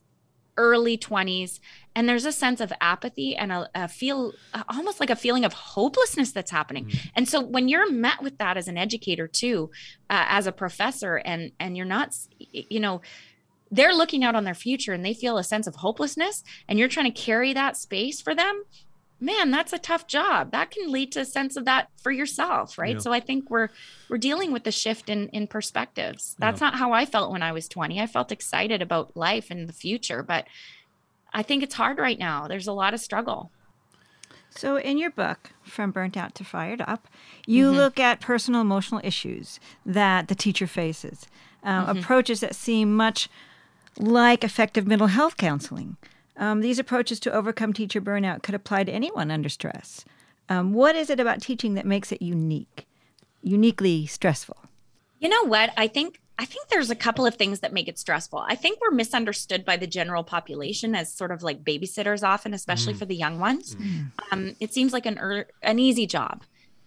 [0.57, 1.59] early 20s,
[1.95, 4.33] and there's a sense of apathy and a, a feel
[4.67, 6.85] almost like a feeling of hopelessness that's happening.
[6.85, 7.07] Mm-hmm.
[7.15, 9.71] And so when you're met with that as an educator too,
[10.09, 13.01] uh, as a professor, and and you're not, you know,
[13.71, 16.87] they're looking out on their future and they feel a sense of hopelessness, and you're
[16.87, 18.63] trying to carry that space for them
[19.19, 22.77] man that's a tough job that can lead to a sense of that for yourself
[22.77, 22.99] right yeah.
[22.99, 23.69] so i think we're
[24.09, 26.67] we're dealing with the shift in in perspectives that's yeah.
[26.67, 29.73] not how i felt when i was 20 i felt excited about life and the
[29.73, 30.45] future but
[31.33, 33.51] i think it's hard right now there's a lot of struggle
[34.49, 37.07] so in your book from burnt out to fired up
[37.45, 37.77] you mm-hmm.
[37.77, 41.27] look at personal emotional issues that the teacher faces
[41.63, 41.99] uh, mm-hmm.
[41.99, 43.29] approaches that seem much
[43.97, 45.97] like effective mental health counseling
[46.39, 50.05] um, these approaches to overcome teacher burnout could apply to anyone under stress.
[50.47, 52.87] Um, what is it about teaching that makes it unique,
[53.43, 54.57] uniquely stressful?
[55.19, 55.71] You know what?
[55.77, 58.39] I think I think there's a couple of things that make it stressful.
[58.39, 62.93] I think we're misunderstood by the general population as sort of like babysitters, often, especially
[62.93, 62.99] mm.
[62.99, 63.75] for the young ones.
[63.75, 64.11] Mm.
[64.31, 66.43] Um, it seems like an er- an easy job,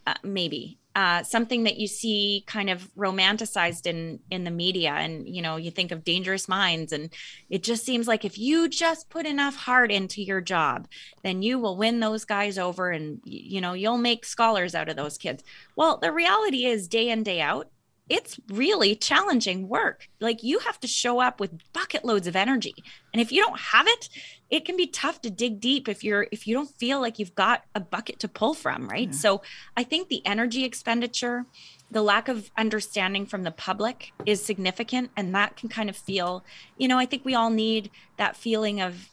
[0.07, 4.93] uh, maybe uh, something that you see kind of romanticized in in the media.
[4.93, 7.11] And you know you think of dangerous minds and
[7.49, 10.89] it just seems like if you just put enough heart into your job
[11.23, 14.97] then you will win those guys over and you know you'll make scholars out of
[14.97, 15.43] those kids.
[15.77, 17.69] Well the reality is day in day out
[18.09, 20.09] it's really challenging work.
[20.21, 22.75] Like you have to show up with bucket loads of energy.
[23.13, 24.09] And if you don't have it,
[24.51, 27.35] it can be tough to dig deep if you're if you don't feel like you've
[27.35, 29.09] got a bucket to pull from, right?
[29.09, 29.19] Yeah.
[29.19, 29.43] So
[29.77, 31.47] I think the energy expenditure,
[31.91, 36.45] the lack of understanding from the public is significant and that can kind of feel,
[36.77, 39.09] you know, I think we all need that feeling of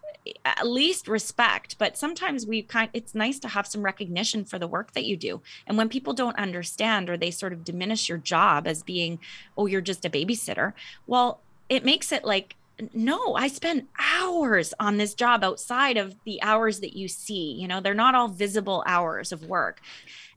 [0.46, 4.68] at least respect but sometimes we kind it's nice to have some recognition for the
[4.68, 8.18] work that you do and when people don't understand or they sort of diminish your
[8.18, 9.20] job as being
[9.58, 10.74] oh you're just a babysitter
[11.08, 11.40] well
[11.70, 12.56] it makes it like
[12.94, 17.52] no, I spend hours on this job outside of the hours that you see.
[17.52, 19.82] You know, they're not all visible hours of work.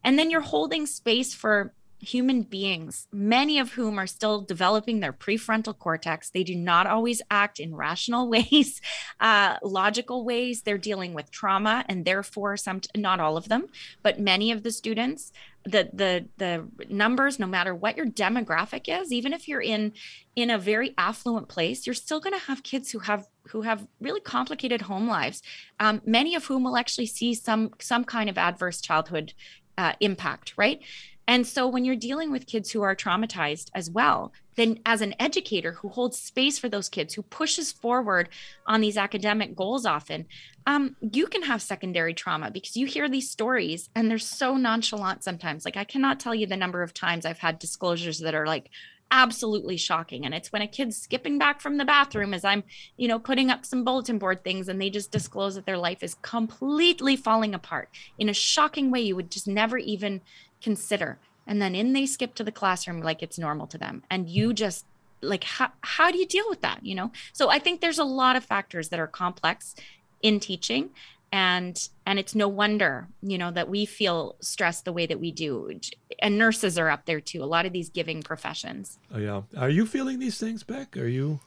[0.05, 5.13] And then you're holding space for human beings, many of whom are still developing their
[5.13, 6.31] prefrontal cortex.
[6.31, 8.81] They do not always act in rational ways,
[9.21, 10.63] uh, logical ways.
[10.63, 13.69] They're dealing with trauma, and therefore, some not all of them,
[14.03, 15.33] but many of the students,
[15.65, 19.93] the the the numbers, no matter what your demographic is, even if you're in
[20.35, 23.87] in a very affluent place, you're still going to have kids who have who have
[24.01, 25.41] really complicated home lives.
[25.79, 29.35] Um, many of whom will actually see some some kind of adverse childhood
[29.79, 30.81] uh, impact, right?
[31.29, 35.15] And so when you're dealing with kids who are traumatized as well, then as an
[35.19, 38.29] educator who holds space for those kids, who pushes forward
[38.67, 40.27] on these academic goals often,
[40.67, 45.25] um, you can have secondary trauma because you hear these stories and they're so nonchalant
[45.25, 45.65] sometimes.
[45.65, 48.71] Like I cannot tell you the number of times I've had disclosures that are like,
[49.13, 52.65] absolutely shocking and it's when a kid's skipping back from the bathroom as i'm
[52.97, 56.03] you know putting up some bulletin board things and they just disclose that their life
[56.03, 60.19] is completely falling apart in a shocking way you would just never even
[60.63, 61.19] consider.
[61.47, 64.03] And then in they skip to the classroom like it's normal to them.
[64.11, 64.87] And you just
[65.21, 67.13] like how, how do you deal with that you know?
[67.33, 69.75] So i think there's a lot of factors that are complex
[70.23, 70.91] in teaching.
[71.35, 75.33] And and it's no wonder you know that we feel stressed the way that we
[75.33, 75.81] do.
[76.21, 78.99] And nurses are up there too a lot of these giving professions.
[79.13, 79.43] Oh yeah.
[79.57, 80.97] Are you feeling these things beck?
[80.97, 81.41] Are you?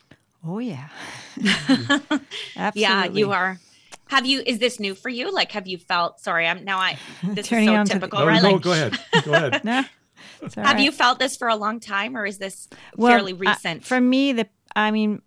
[0.43, 0.89] Oh yeah.
[1.37, 2.73] Absolutely.
[2.73, 3.59] Yeah you are
[4.09, 4.43] have you?
[4.45, 5.33] Is this new for you?
[5.33, 6.19] Like, have you felt?
[6.19, 6.77] Sorry, I'm now.
[6.77, 8.41] I this Turning is so typical, the, right?
[8.41, 8.99] No, like, go ahead.
[9.23, 9.61] Go ahead.
[9.65, 9.71] no,
[10.41, 10.79] have right.
[10.79, 13.81] you felt this for a long time, or is this well, fairly recent?
[13.81, 15.21] Uh, for me, the I mean,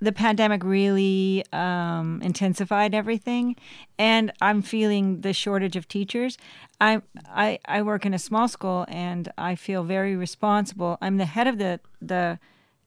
[0.00, 3.56] the pandemic really um, intensified everything,
[3.98, 6.38] and I'm feeling the shortage of teachers.
[6.80, 10.98] I, I I work in a small school, and I feel very responsible.
[11.00, 12.38] I'm the head of the the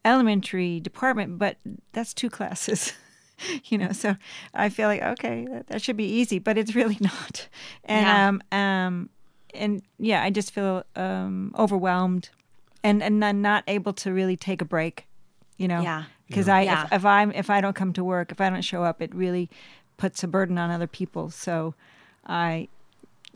[0.05, 1.57] elementary department, but
[1.91, 2.93] that's two classes.
[3.65, 4.15] you know so
[4.53, 7.47] i feel like okay that, that, should be easy but it's really not
[7.85, 8.27] and yeah.
[8.27, 9.09] um um
[9.53, 12.29] and yeah i just feel um overwhelmed
[12.83, 15.07] and and i'm not able to really take a break
[15.57, 16.55] you know yeah because yeah.
[16.55, 16.83] i yeah.
[16.85, 19.13] if, if i'm if i don't come to work if i don't show up it
[19.13, 19.49] really
[19.97, 21.73] puts a burden on other people so
[22.25, 22.67] i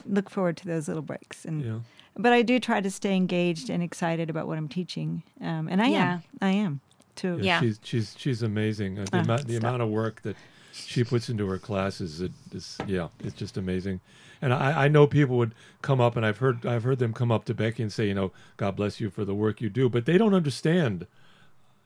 [0.06, 1.80] look forward to those little breaks and yeah.
[2.16, 5.82] but i do try to stay engaged and excited about what i'm teaching um, and
[5.82, 6.82] i am i am
[7.18, 7.38] too.
[7.42, 8.98] Yeah, she's she's she's amazing.
[9.00, 10.36] Uh, the, Uh, amount, the amount of work that
[10.72, 14.00] she puts into her classes, it is yeah, it's just amazing.
[14.42, 17.32] And I, I know people would come up, and I've heard I've heard them come
[17.32, 19.90] up to Becky and say, you know, God bless you for the work you do,
[19.90, 21.08] but they don't understand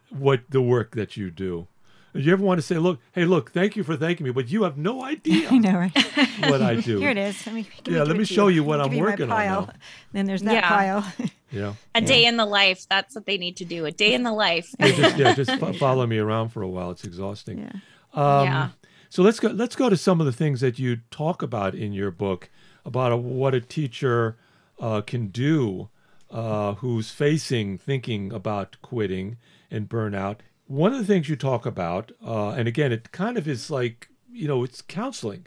[0.09, 1.67] what the work that you do.
[2.13, 4.49] Do You ever want to say, look, hey, look, thank you for thanking me, but
[4.49, 5.97] you have no idea I know, right?
[6.45, 6.99] what I do.
[7.03, 7.45] Here it is.
[7.45, 9.31] Let me, Yeah, me, let me show you Let what I'm give you my working
[9.31, 9.69] on now.
[10.11, 10.67] Then there's that Yeah.
[10.67, 11.13] pile.
[11.51, 11.73] Yeah.
[11.95, 12.85] a day in the life.
[12.89, 13.85] That's what they need to do.
[13.85, 14.73] A day in the life.
[14.79, 16.91] Yeah, just yeah, just fo- follow me around for a while.
[16.91, 17.59] It's exhausting.
[17.59, 17.71] yeah.
[18.13, 18.69] Um, Yeah.
[19.09, 19.49] So let's go.
[19.49, 22.49] Let's go to some of the things that you talk about in your book
[22.85, 24.37] about a, what a teacher
[24.79, 25.89] uh, can do
[26.29, 29.37] uh, who's facing thinking about quitting
[29.69, 30.37] and burnout.
[30.67, 34.07] One of the things you talk about, uh, and again, it kind of is like
[34.31, 35.45] you know, it's counseling,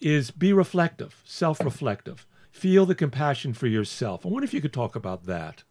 [0.00, 4.24] is be reflective, self-reflective, feel the compassion for yourself.
[4.24, 5.62] I wonder if you could talk about that.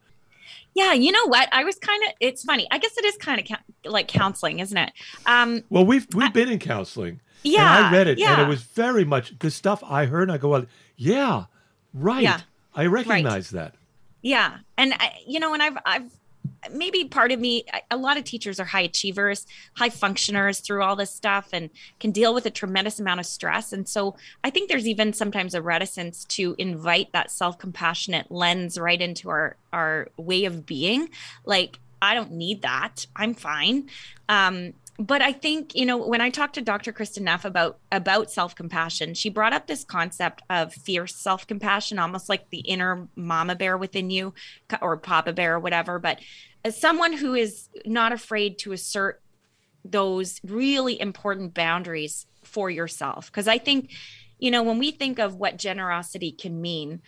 [0.74, 1.50] Yeah, you know what?
[1.52, 2.10] I was kind of.
[2.20, 2.68] It's funny.
[2.72, 4.92] I guess it is kind of ca- like counseling, isn't it?
[5.26, 7.22] Um, Well, we've we've been in counseling.
[7.44, 10.24] yeah, and I read it, Yeah, and it was very much the stuff I heard.
[10.24, 10.66] And I go, well,
[10.98, 11.46] yeah,
[11.94, 12.22] right.
[12.24, 12.42] Yeah.
[12.76, 13.76] I recognize that.
[14.22, 16.12] Yeah, and I, you know, and I've I've
[16.72, 20.96] maybe part of me a lot of teachers are high achievers high functioners through all
[20.96, 23.74] this stuff and can deal with a tremendous amount of stress.
[23.74, 29.02] And so i think there's even sometimes a reticence to invite that self-compassionate lens right
[29.02, 31.10] into our our way of being.
[31.46, 33.08] Like i don't need that.
[33.16, 33.90] I'm fine.
[34.30, 36.94] Um but I think you know when I talked to Dr.
[36.94, 42.00] Kristin Neff about about self compassion, she brought up this concept of fierce self compassion,
[42.00, 44.34] almost like the inner mama bear within you,
[44.82, 46.00] or papa bear or whatever.
[46.00, 46.20] But
[46.64, 49.22] as someone who is not afraid to assert
[49.84, 53.92] those really important boundaries for yourself, because I think
[54.40, 57.02] you know when we think of what generosity can mean,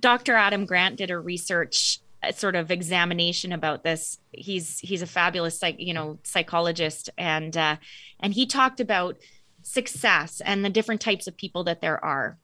[0.00, 0.34] Dr.
[0.34, 2.00] Adam Grant did a research
[2.32, 4.18] sort of examination about this.
[4.32, 7.76] He's he's a fabulous psych, you know psychologist, and uh,
[8.20, 9.16] and he talked about
[9.62, 12.38] success and the different types of people that there are.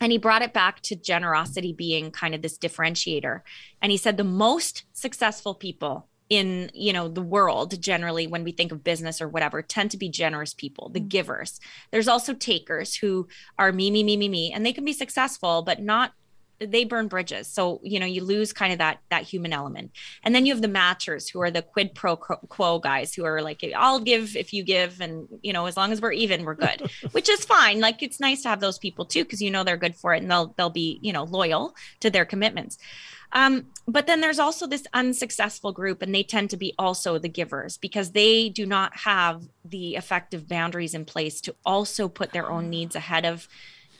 [0.00, 3.40] And he brought it back to generosity being kind of this differentiator.
[3.82, 8.52] And he said the most successful people in you know the world generally when we
[8.52, 11.58] think of business or whatever tend to be generous people the givers
[11.90, 13.26] there's also takers who
[13.58, 16.12] are me me me me me and they can be successful but not
[16.60, 17.46] they burn bridges.
[17.46, 19.92] So you know you lose kind of that that human element.
[20.22, 23.42] And then you have the matchers who are the quid pro quo guys who are
[23.42, 26.54] like i'll give if you give and you know as long as we're even we're
[26.54, 27.80] good which is fine.
[27.80, 30.22] Like it's nice to have those people too because you know they're good for it
[30.22, 32.78] and they'll they'll be you know loyal to their commitments.
[33.32, 37.28] Um, but then there's also this unsuccessful group, and they tend to be also the
[37.28, 42.50] givers because they do not have the effective boundaries in place to also put their
[42.50, 43.48] own needs ahead of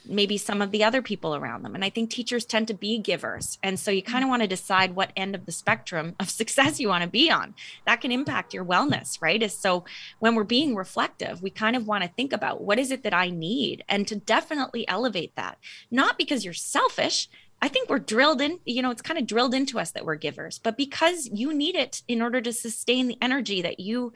[0.09, 1.75] maybe some of the other people around them.
[1.75, 3.57] And I think teachers tend to be givers.
[3.63, 4.31] And so you kind of mm.
[4.31, 7.53] want to decide what end of the spectrum of success you want to be on.
[7.85, 9.41] That can impact your wellness, right?
[9.41, 9.85] Is so
[10.19, 13.13] when we're being reflective, we kind of want to think about what is it that
[13.13, 15.57] I need and to definitely elevate that.
[15.91, 17.29] Not because you're selfish,
[17.61, 20.15] I think we're drilled in, you know, it's kind of drilled into us that we're
[20.15, 24.13] givers, but because you need it in order to sustain the energy that you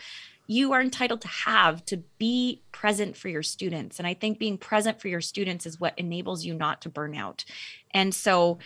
[0.47, 3.99] you are entitled to have to be present for your students.
[3.99, 7.15] And I think being present for your students is what enables you not to burn
[7.15, 7.45] out.
[7.91, 8.59] And so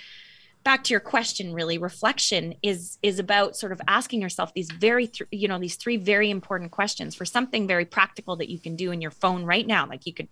[0.64, 5.08] back to your question really reflection is is about sort of asking yourself these very
[5.08, 8.76] th- you know these three very important questions for something very practical that you can
[8.76, 10.28] do in your phone right now like you could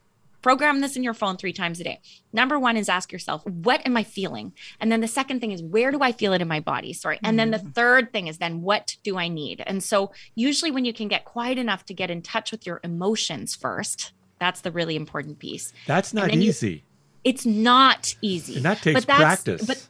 [0.45, 1.99] program this in your phone three times a day.
[2.31, 4.53] Number one is ask yourself, what am I feeling?
[4.79, 6.93] And then the second thing is, where do I feel it in my body?
[6.93, 7.19] Sorry.
[7.23, 7.73] And then the mm.
[7.73, 9.63] third thing is, then what do I need?
[9.65, 12.79] And so, usually, when you can get quiet enough to get in touch with your
[12.83, 15.73] emotions first, that's the really important piece.
[15.87, 16.69] That's not easy.
[16.69, 16.81] You,
[17.23, 18.57] it's not easy.
[18.57, 19.65] And that takes practice.
[19.65, 19.87] But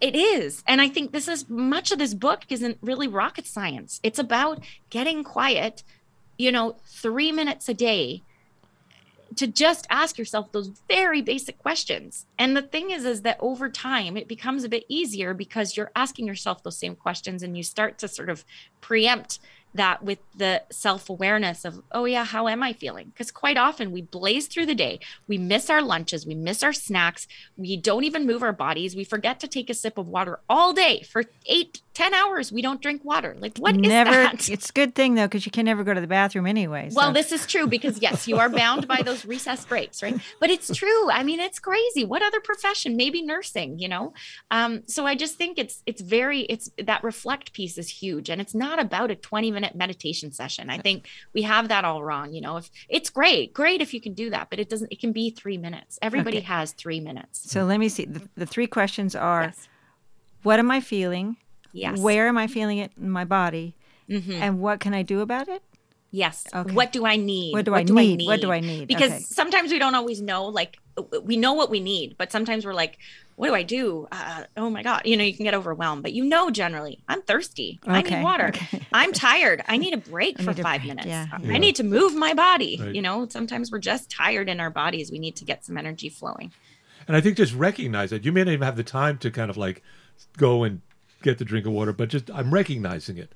[0.00, 0.64] it is.
[0.66, 4.00] And I think this is much of this book isn't really rocket science.
[4.02, 5.82] It's about getting quiet,
[6.38, 8.22] you know, three minutes a day
[9.36, 12.26] to just ask yourself those very basic questions.
[12.38, 15.90] And the thing is, is that over time it becomes a bit easier because you're
[15.94, 18.44] asking yourself those same questions and you start to sort of
[18.80, 19.38] preempt
[19.74, 23.08] that with the self awareness of, oh, yeah, how am I feeling?
[23.08, 26.72] Because quite often we blaze through the day, we miss our lunches, we miss our
[26.72, 30.40] snacks, we don't even move our bodies, we forget to take a sip of water
[30.48, 33.36] all day for eight 10 hours we don't drink water.
[33.38, 34.48] Like what never, is that?
[34.52, 36.96] It's a good thing though because you can never go to the bathroom anyway so.
[36.96, 40.18] well this is true because yes you are bound by those recess breaks right?
[40.40, 42.04] But it's true i mean it's crazy.
[42.04, 42.96] What other profession?
[42.96, 44.12] Maybe nursing you know?
[44.50, 48.40] Um, so i just think it's it's very it's that reflect piece is huge and
[48.40, 52.32] it's not about a 20 minute meditation session i think we have that all wrong
[52.32, 55.00] you know if it's great great if you can do that but it doesn't it
[55.00, 56.46] can be three minutes everybody okay.
[56.46, 59.68] has three minutes so let me see the, the three questions are yes.
[60.42, 61.36] what am i feeling
[61.72, 61.98] Yes.
[61.98, 63.74] Where am I feeling it in my body?
[64.08, 64.32] Mm-hmm.
[64.32, 65.62] And what can I do about it?
[66.12, 66.46] Yes.
[66.54, 66.74] Okay.
[66.74, 67.54] What do I need?
[67.54, 68.12] What do, what I, do need?
[68.12, 68.26] I, need?
[68.26, 68.86] What do I need?
[68.86, 69.20] Because okay.
[69.20, 70.78] sometimes we don't always know, like,
[71.22, 72.98] we know what we need, but sometimes we're like,
[73.36, 74.06] what do I do?
[74.12, 75.02] Uh, oh my God.
[75.06, 77.80] You know, you can get overwhelmed, but you know, generally, I'm thirsty.
[77.82, 77.92] Okay.
[77.92, 78.48] I need water.
[78.48, 78.82] Okay.
[78.92, 79.64] I'm tired.
[79.66, 80.84] I need a break for five break.
[80.84, 81.06] minutes.
[81.06, 81.26] Yeah.
[81.32, 82.78] I need to move my body.
[82.78, 82.94] Right.
[82.94, 85.10] You know, sometimes we're just tired in our bodies.
[85.10, 86.52] We need to get some energy flowing.
[87.08, 89.50] And I think just recognize that you may not even have the time to kind
[89.50, 89.82] of like
[90.36, 90.82] go and
[91.22, 93.32] get the drink of water, but just I'm recognizing it.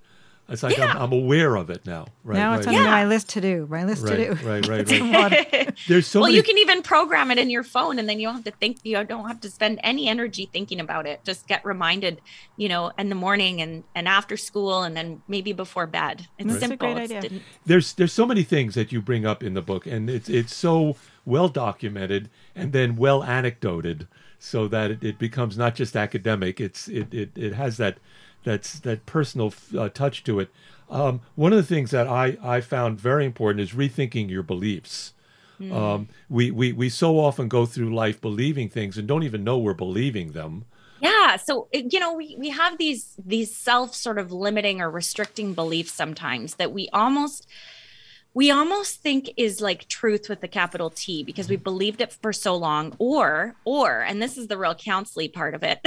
[0.49, 0.93] It's like yeah.
[0.93, 2.07] I'm, I'm, aware of it now.
[2.23, 2.37] Right.
[2.37, 2.85] Now it's on yeah.
[2.85, 3.67] my list to do.
[3.69, 4.49] My list right, to do.
[4.49, 4.67] Right.
[4.67, 4.87] Right.
[5.17, 5.75] Right.
[5.89, 6.21] There's so.
[6.21, 6.37] Well, many...
[6.37, 8.79] you can even program it in your phone, and then you don't have to think.
[8.85, 11.25] You don't have to spend any energy thinking about it.
[11.25, 12.21] Just get reminded,
[12.57, 16.29] you know, in the morning and and after school, and then maybe before bed.
[16.39, 16.61] It's right.
[16.61, 16.95] simple.
[16.95, 17.41] That's a great idea.
[17.65, 20.55] There's there's so many things that you bring up in the book, and it's it's
[20.55, 24.07] so well documented and then well anecdoted
[24.39, 26.61] so that it, it becomes not just academic.
[26.61, 27.99] It's it it, it has that
[28.45, 30.51] that's that personal uh, touch to it.
[30.89, 35.13] Um, one of the things that I, I found very important is rethinking your beliefs.
[35.61, 35.73] Mm.
[35.73, 39.59] Um, we, we, we so often go through life believing things and don't even know
[39.59, 40.65] we're believing them.
[41.01, 41.37] Yeah.
[41.37, 45.93] So, you know, we, we have these, these self sort of limiting or restricting beliefs
[45.93, 47.47] sometimes that we almost,
[48.37, 52.35] we almost think is like truth with the capital T because we believed it for
[52.35, 55.81] so long, or, or, and this is the real counseling part of it.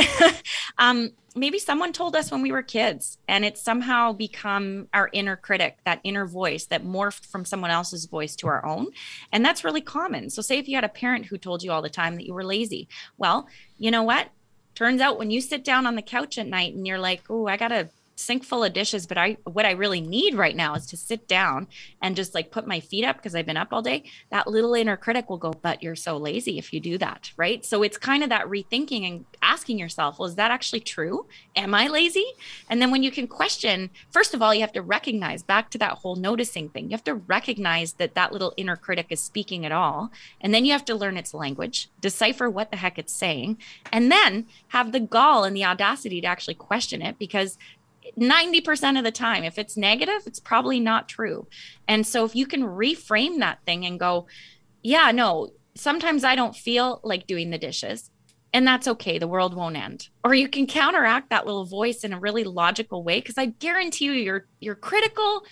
[0.79, 5.35] um, maybe someone told us when we were kids and it's somehow become our inner
[5.35, 8.87] critic, that inner voice that morphed from someone else's voice to our own.
[9.31, 10.31] And that's really common.
[10.31, 12.33] So, say if you had a parent who told you all the time that you
[12.33, 12.87] were lazy,
[13.19, 13.47] well,
[13.77, 14.29] you know what?
[14.73, 17.45] Turns out when you sit down on the couch at night and you're like, oh,
[17.45, 17.89] I got to
[18.19, 21.27] sink full of dishes but i what i really need right now is to sit
[21.27, 21.67] down
[22.01, 24.03] and just like put my feet up because i've been up all day.
[24.29, 27.65] That little inner critic will go but you're so lazy if you do that right?
[27.65, 31.27] So it's kind of that rethinking and asking yourself well is that actually true?
[31.55, 32.25] Am i lazy?
[32.69, 35.77] And then when you can question first of all you have to recognize back to
[35.77, 39.65] that whole noticing thing you have to recognize that that little inner critic is speaking
[39.65, 40.11] at all
[40.41, 43.57] and then you have to learn its language decipher what the heck it's saying
[43.93, 47.57] and then have the gall and the audacity to actually question it because
[48.17, 51.47] 90% of the time, if it's negative, it's probably not true.
[51.87, 54.27] And so if you can reframe that thing and go,
[54.81, 58.09] yeah, no, sometimes I don't feel like doing the dishes.
[58.51, 59.19] and that's okay.
[59.19, 60.07] The world won't end.
[60.23, 64.05] Or you can counteract that little voice in a really logical way because I guarantee
[64.05, 65.43] you your your critical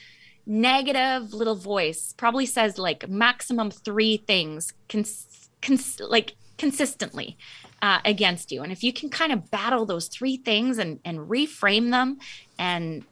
[0.48, 7.38] negative little voice probably says like maximum 3 things cons- cons- like consistently
[7.82, 8.64] uh, against you.
[8.64, 12.20] And if you can kind of battle those three things and and reframe them
[12.58, 13.04] and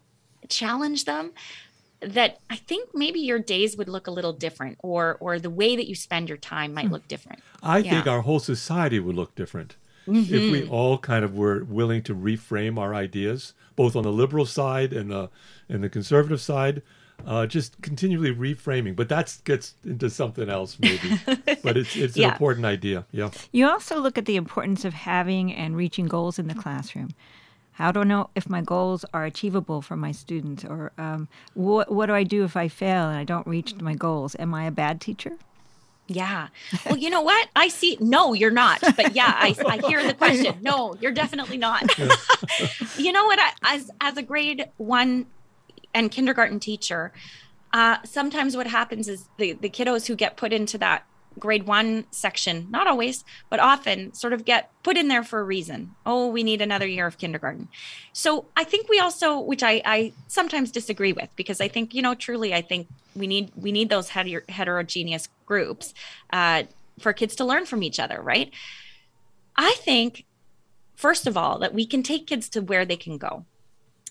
[0.50, 1.32] challenge them,
[2.02, 5.76] that I think maybe your days would look a little different or or the way
[5.76, 6.94] that you spend your time might hmm.
[6.94, 7.42] look different.
[7.62, 7.92] I yeah.
[7.92, 9.76] think our whole society would look different
[10.08, 10.34] mm-hmm.
[10.34, 10.74] if we mm-hmm.
[10.74, 15.12] all kind of were willing to reframe our ideas, both on the liberal side and
[15.12, 15.30] the
[15.70, 16.82] and the conservative side.
[17.26, 21.20] Uh, just continually reframing, but that gets into something else, maybe.
[21.64, 22.28] but it's it's yeah.
[22.28, 23.06] an important idea.
[23.12, 23.32] Yeah.
[23.52, 27.16] You also look at the importance of having and reaching goals in the classroom.
[27.76, 30.64] How do I know if my goals are achievable for my students?
[30.64, 33.96] Or um, what, what do I do if I fail and I don't reach my
[33.96, 34.36] goals?
[34.40, 35.34] Am I a bad teacher?
[36.08, 36.48] Yeah.
[36.86, 37.50] Well, you know what?
[37.56, 37.98] I see.
[38.00, 38.80] No, you're not.
[38.82, 40.56] But yeah, I, I hear the question.
[40.62, 41.98] No, you're definitely not.
[42.98, 43.40] you know what?
[43.40, 45.26] I, as as a grade one
[45.96, 47.12] and kindergarten teacher,
[47.74, 51.06] uh, sometimes what happens is the the kiddos who get put into that
[51.38, 55.44] grade one section, not always, but often sort of get put in there for a
[55.44, 55.94] reason.
[56.06, 57.68] Oh, we need another year of kindergarten.
[58.14, 62.02] So I think we also, which I, I sometimes disagree with, because I think, you
[62.02, 65.94] know, truly, I think we need we need those heter- heterogeneous groups
[66.32, 66.64] uh,
[67.00, 68.52] for kids to learn from each other, right?
[69.58, 70.26] I think,
[70.96, 73.46] first of all, that we can take kids to where they can go.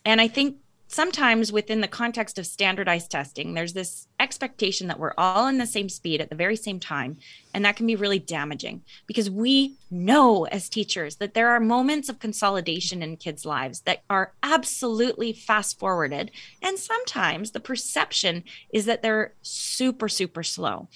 [0.04, 0.56] And I think
[0.94, 5.66] sometimes within the context of standardized testing, there's this expectation that we're all in the
[5.66, 7.18] same speed at the very same time.
[7.52, 12.08] And that can be really damaging because we know as teachers that there are moments
[12.08, 16.30] of consolidation in kids' lives that are absolutely fast forwarded.
[16.62, 20.88] And sometimes the perception is that they're super, super slow.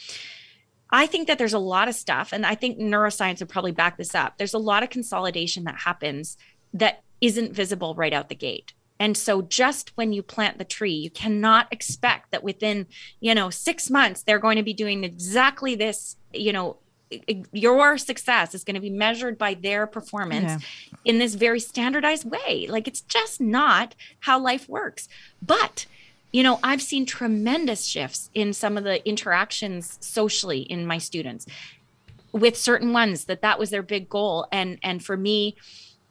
[0.90, 3.98] I think that there's a lot of stuff, and I think neuroscience would probably back
[3.98, 4.38] this up.
[4.38, 6.38] There's a lot of consolidation that happens
[6.72, 8.72] that isn't visible right out the gate.
[9.00, 12.86] And so just when you plant the tree, you cannot expect that within,
[13.20, 16.78] you know, 6 months they're going to be doing exactly this, you know,
[17.52, 20.98] your success is going to be measured by their performance yeah.
[21.04, 22.66] in this very standardized way.
[22.68, 25.08] Like it's just not how life works.
[25.40, 25.86] But
[26.30, 31.46] you know, I've seen tremendous shifts in some of the interactions socially in my students
[32.32, 35.56] with certain ones that that was their big goal and and for me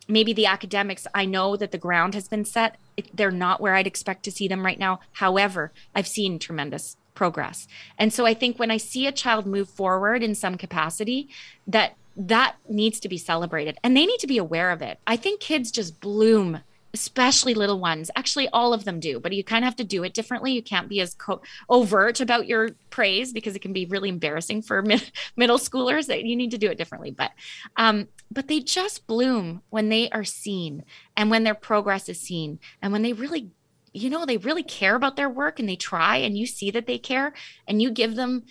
[0.07, 2.77] maybe the academics i know that the ground has been set.
[3.13, 4.99] They're not where i'd expect to see them right now.
[5.13, 7.67] However i've seen tremendous progress.
[7.97, 11.29] And so i think when i see a child move forward in some capacity
[11.65, 13.77] that that needs to be celebrated.
[13.83, 14.99] And they need to be aware of it.
[15.05, 16.61] I think kids just bloom
[16.93, 18.09] especially little ones.
[18.15, 20.51] Actually, all of them do, but you kind of have to do it differently.
[20.51, 24.61] You can't be as co- overt about your praise because it can be really embarrassing
[24.61, 26.07] for mid- middle schoolers.
[26.07, 27.11] That you need to do it differently.
[27.11, 27.31] But,
[27.75, 30.83] um, but they just bloom when they are seen
[31.15, 33.51] and when their progress is seen and when they really,
[33.93, 36.87] you know, they really care about their work and they try and you see that
[36.87, 37.33] they care
[37.67, 38.43] and you give them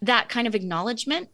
[0.00, 1.28] that kind of acknowledgement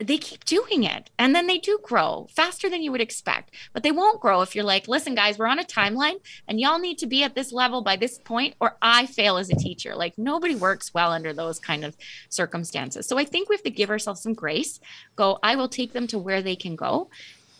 [0.00, 3.54] they keep doing it and then they do grow faster than you would expect.
[3.72, 6.78] But they won't grow if you're like listen guys we're on a timeline and y'all
[6.78, 9.94] need to be at this level by this point or i fail as a teacher.
[9.94, 11.96] Like nobody works well under those kind of
[12.30, 13.06] circumstances.
[13.06, 14.80] So i think we have to give ourselves some grace
[15.16, 17.10] go i will take them to where they can go.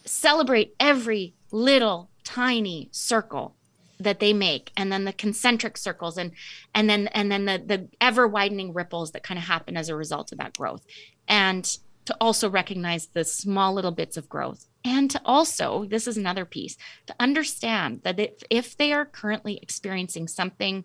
[0.07, 3.55] Celebrate every little tiny circle
[3.99, 6.33] that they make and then the concentric circles and
[6.75, 9.95] and then and then the the ever widening ripples that kind of happen as a
[9.95, 10.87] result of that growth.
[11.29, 14.67] And to also recognize the small little bits of growth.
[14.85, 16.77] And to also this is another piece
[17.07, 20.85] to understand that if, if they are currently experiencing something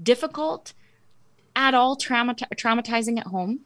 [0.00, 0.72] difficult
[1.56, 3.60] at all traumati- traumatizing at home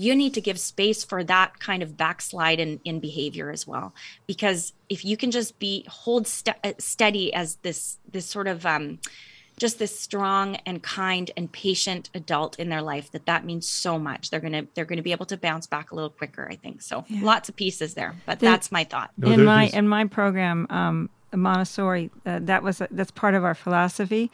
[0.00, 3.92] you need to give space for that kind of backslide in, in behavior as well.
[4.26, 8.98] Because if you can just be hold st- steady as this this sort of um,
[9.60, 13.98] just this strong and kind and patient adult in their life that that means so
[13.98, 16.80] much they're gonna they're gonna be able to bounce back a little quicker i think
[16.82, 17.20] so yeah.
[17.22, 20.66] lots of pieces there but the, that's my thought no, in my in my program
[20.70, 24.30] um, montessori uh, that was that's part of our philosophy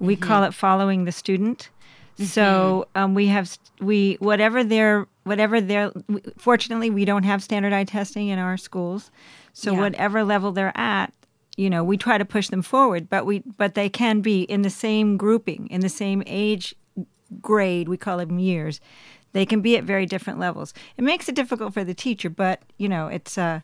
[0.00, 0.24] we mm-hmm.
[0.24, 1.68] call it following the student
[2.14, 2.24] mm-hmm.
[2.24, 5.92] so um, we have we whatever their whatever their
[6.38, 9.10] fortunately we don't have standardized testing in our schools
[9.52, 9.80] so yeah.
[9.80, 11.12] whatever level they're at
[11.56, 14.62] you know we try to push them forward but we but they can be in
[14.62, 16.74] the same grouping in the same age
[17.40, 18.80] grade we call them years
[19.32, 22.62] they can be at very different levels it makes it difficult for the teacher but
[22.76, 23.60] you know it's uh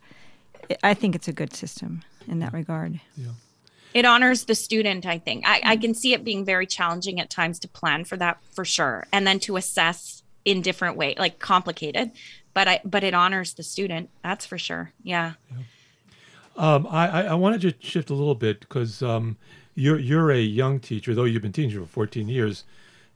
[0.83, 3.33] i think it's a good system in that regard yeah
[3.95, 7.31] it honors the student i think I, I can see it being very challenging at
[7.31, 11.39] times to plan for that for sure and then to assess in different way like
[11.39, 12.13] complicated
[12.57, 14.09] but I but it honors the student.
[14.23, 14.91] That's for sure.
[15.03, 15.35] Yeah.
[15.51, 15.59] yeah.
[16.57, 19.37] Um, I, I wanted to shift a little bit because um,
[19.75, 22.65] you're you're a young teacher, though you've been teaching for 14 years,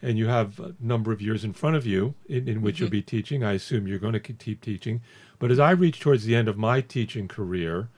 [0.03, 2.85] and you have a number of years in front of you in, in which mm-hmm.
[2.85, 3.43] you'll be teaching.
[3.43, 5.01] I assume you're going to keep teaching.
[5.39, 7.89] But as I reach towards the end of my teaching career,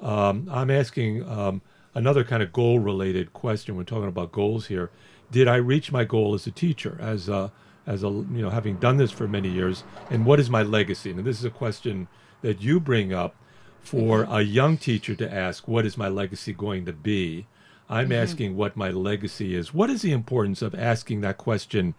[0.00, 1.62] um, I'm asking um,
[1.94, 3.76] another kind of goal related question.
[3.76, 4.90] We're talking about goals here.
[5.30, 7.50] Did I reach my goal as a teacher, as a,
[7.86, 11.10] as a you know having done this for many years, and what is my legacy?
[11.10, 12.06] And this is a question
[12.42, 13.34] that you bring up
[13.82, 14.32] for mm-hmm.
[14.32, 17.46] a young teacher to ask, what is my legacy going to be?
[17.88, 18.12] I'm mm-hmm.
[18.12, 19.74] asking what my legacy is.
[19.74, 21.94] What is the importance of asking that question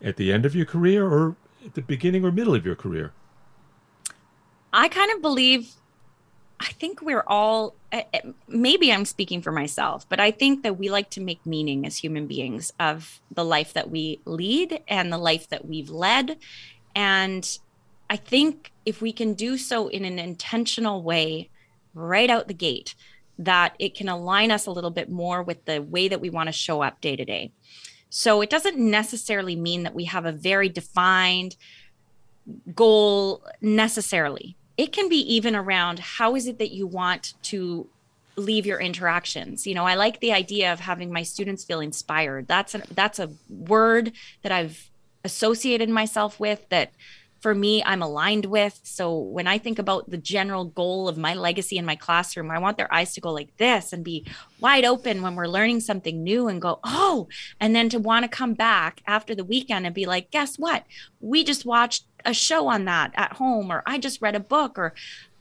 [0.00, 3.12] at the end of your career or at the beginning or middle of your career?
[4.72, 5.72] I kind of believe,
[6.60, 10.78] I think we're all, eh, eh, maybe I'm speaking for myself, but I think that
[10.78, 15.12] we like to make meaning as human beings of the life that we lead and
[15.12, 16.38] the life that we've led.
[16.94, 17.58] And
[18.10, 21.48] I think if we can do so in an intentional way
[21.94, 22.96] right out the gate,
[23.38, 26.48] that it can align us a little bit more with the way that we want
[26.48, 27.52] to show up day to day.
[28.10, 31.56] So it doesn't necessarily mean that we have a very defined
[32.74, 34.56] goal necessarily.
[34.76, 37.86] It can be even around how is it that you want to
[38.34, 39.66] leave your interactions.
[39.66, 42.48] You know, I like the idea of having my students feel inspired.
[42.48, 44.90] That's a that's a word that I've
[45.24, 46.92] associated myself with that
[47.40, 48.80] for me I'm aligned with.
[48.82, 52.58] So when I think about the general goal of my legacy in my classroom, I
[52.58, 54.26] want their eyes to go like this and be
[54.60, 57.28] wide open when we're learning something new and go, "Oh,"
[57.58, 60.84] and then to want to come back after the weekend and be like, "Guess what?
[61.20, 64.78] We just watched a show on that at home or I just read a book
[64.78, 64.94] or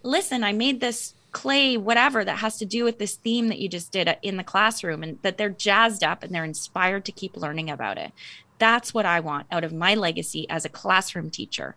[0.03, 3.69] listen, I made this clay whatever that has to do with this theme that you
[3.69, 7.11] just did uh, in the classroom and that they're jazzed up and they're inspired to
[7.11, 8.11] keep learning about it
[8.59, 11.75] that's what I want out of my legacy as a classroom teacher.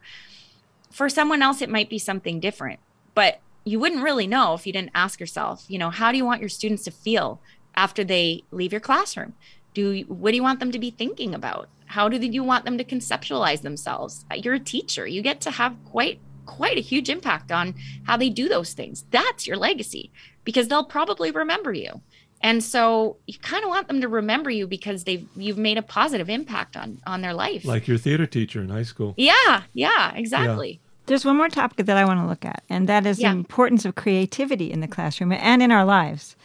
[0.91, 2.81] For someone else, it might be something different,
[3.15, 6.25] but you wouldn't really know if you didn't ask yourself, you know, how do you
[6.25, 7.41] want your students to feel
[7.75, 9.35] after they leave your classroom?
[9.75, 11.69] Do what do you want them to be thinking about?
[11.87, 14.25] How do you want them to conceptualize themselves?
[14.35, 15.07] You're a teacher.
[15.07, 17.75] You get to have quite quite a huge impact on
[18.05, 19.05] how they do those things.
[19.11, 20.11] That's your legacy
[20.45, 22.01] because they'll probably remember you.
[22.43, 25.83] And so you kind of want them to remember you because they've you've made a
[25.83, 27.65] positive impact on on their life.
[27.65, 29.15] Like your theater teacher in high school.
[29.17, 30.71] Yeah, yeah, exactly.
[30.71, 30.89] Yeah.
[31.07, 33.33] There's one more topic that I want to look at, and that is yeah.
[33.33, 36.37] the importance of creativity in the classroom and in our lives.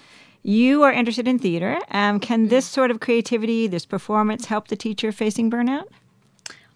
[0.43, 1.79] You are interested in theater.
[1.91, 5.87] Um, can this sort of creativity, this performance, help the teacher facing burnout?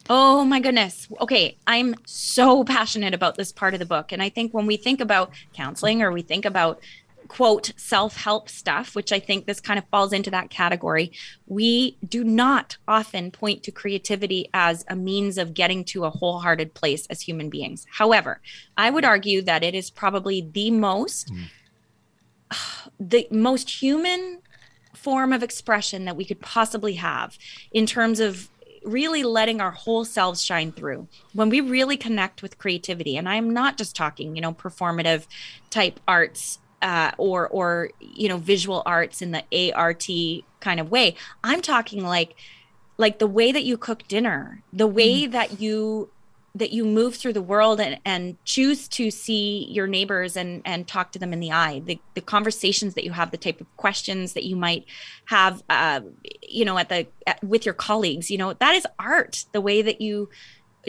[0.10, 1.08] Oh my goodness.
[1.22, 1.58] Okay.
[1.68, 4.12] I'm so passionate about this part of the book.
[4.12, 6.82] And I think when we think about counseling or we think about
[7.32, 11.14] quote self help stuff, which I think this kind of falls into that category,
[11.48, 16.74] we do not often point to creativity as a means of getting to a wholehearted
[16.74, 17.86] place as human beings.
[17.90, 18.42] However,
[18.76, 21.46] I would argue that it is probably the most mm.
[23.00, 24.40] the most human
[24.94, 27.38] form of expression that we could possibly have
[27.72, 28.50] in terms of
[28.84, 33.48] really letting our whole selves shine through when we really connect with creativity and i'm
[33.48, 35.28] not just talking you know performative
[35.70, 40.08] type arts uh, or or you know visual arts in the ART
[40.60, 41.16] kind of way.
[41.44, 42.36] I'm talking like
[42.98, 45.32] like the way that you cook dinner, the way mm.
[45.32, 46.10] that you
[46.54, 50.86] that you move through the world and, and choose to see your neighbors and, and
[50.86, 53.78] talk to them in the eye the, the conversations that you have the type of
[53.78, 54.86] questions that you might
[55.26, 56.02] have uh,
[56.48, 59.82] you know at the at, with your colleagues you know that is art the way
[59.82, 60.30] that you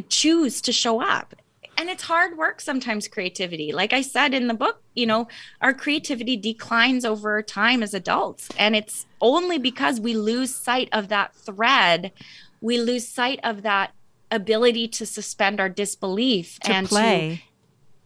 [0.09, 1.35] choose to show up
[1.77, 3.73] and it's hard work sometimes creativity.
[3.73, 5.29] Like i said in the book you know
[5.61, 11.09] our creativity declines over time as adults and it's only because we lose sight of
[11.09, 12.13] that thread
[12.61, 13.93] we lose sight of that
[14.31, 17.37] ability to suspend our disbelief to and play.
[17.37, 17.43] to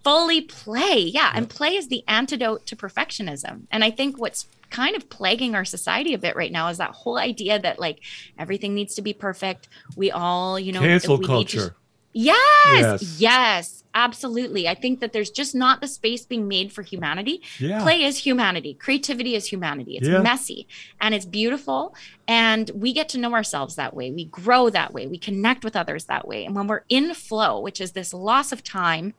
[0.02, 0.98] fully play.
[0.98, 3.62] Yeah and play is the antidote to perfectionism.
[3.70, 6.90] And i think what's kind of plaguing our society a bit right now is that
[6.90, 8.00] whole idea that like
[8.38, 9.68] everything needs to be perfect.
[9.96, 11.76] We all you know cancel culture
[12.18, 14.66] Yes, yes, yes, absolutely.
[14.66, 17.42] I think that there's just not the space being made for humanity.
[17.58, 17.82] Yeah.
[17.82, 19.98] Play is humanity, creativity is humanity.
[19.98, 20.22] It's yeah.
[20.22, 20.66] messy
[20.98, 21.94] and it's beautiful.
[22.26, 24.10] And we get to know ourselves that way.
[24.10, 25.06] We grow that way.
[25.06, 26.46] We connect with others that way.
[26.46, 29.12] And when we're in flow, which is this loss of time,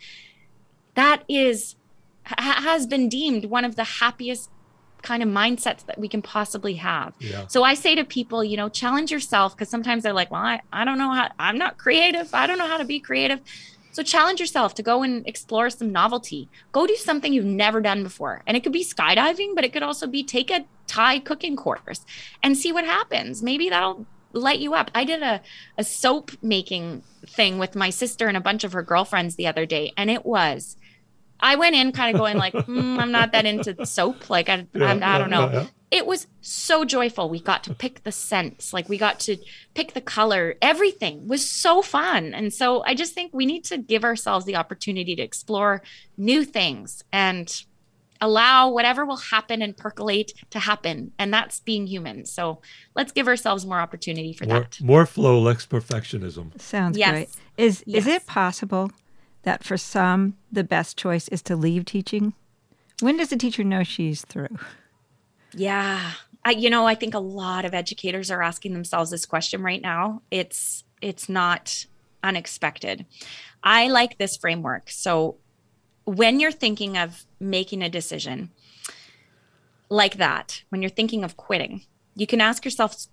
[0.95, 1.75] that is
[2.23, 4.49] has been deemed one of the happiest
[5.01, 7.13] kind of mindsets that we can possibly have.
[7.19, 7.47] Yeah.
[7.47, 10.61] So I say to people, you know, challenge yourself because sometimes they're like, well, I,
[10.71, 12.33] I don't know how, I'm not creative.
[12.33, 13.39] I don't know how to be creative.
[13.91, 16.49] So challenge yourself to go and explore some novelty.
[16.71, 18.43] Go do something you've never done before.
[18.45, 22.05] And it could be skydiving, but it could also be take a Thai cooking course
[22.43, 23.41] and see what happens.
[23.41, 24.91] Maybe that'll light you up.
[24.93, 25.41] I did a,
[25.77, 29.65] a soap making thing with my sister and a bunch of her girlfriends the other
[29.65, 30.77] day, and it was.
[31.39, 34.29] I went in kind of going like, mm, I'm not that into soap.
[34.29, 35.49] Like I, yeah, I, I don't know.
[35.49, 35.67] Yeah, yeah.
[35.89, 37.29] It was so joyful.
[37.29, 39.37] We got to pick the scents, like we got to
[39.73, 40.55] pick the color.
[40.61, 44.57] Everything was so fun, and so I just think we need to give ourselves the
[44.57, 45.81] opportunity to explore
[46.17, 47.63] new things and
[48.19, 52.59] allow whatever will happen and percolate to happen and that's being human so
[52.95, 57.11] let's give ourselves more opportunity for more, that more flow less perfectionism sounds yes.
[57.11, 58.07] great is yes.
[58.07, 58.91] is it possible
[59.43, 62.33] that for some the best choice is to leave teaching?
[62.99, 64.57] When does a teacher know she's through?
[65.53, 66.11] Yeah.
[66.45, 69.81] I, you know i think a lot of educators are asking themselves this question right
[69.81, 70.21] now.
[70.31, 71.85] It's it's not
[72.23, 73.05] unexpected.
[73.63, 74.89] I like this framework.
[74.89, 75.37] So
[76.07, 78.49] when you're thinking of making a decision
[79.89, 81.83] like that, when you're thinking of quitting,
[82.15, 83.07] you can ask yourself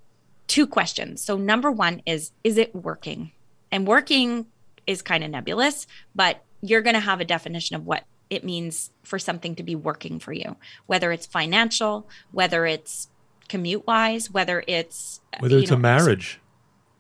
[0.47, 1.21] two questions.
[1.21, 3.33] So, number one is, is it working?
[3.73, 4.47] And working
[4.87, 8.91] is kind of nebulous, but you're going to have a definition of what it means
[9.03, 10.57] for something to be working for you,
[10.87, 13.09] whether it's financial, whether it's
[13.49, 16.41] commute wise, whether it's uh, whether it's know, a marriage.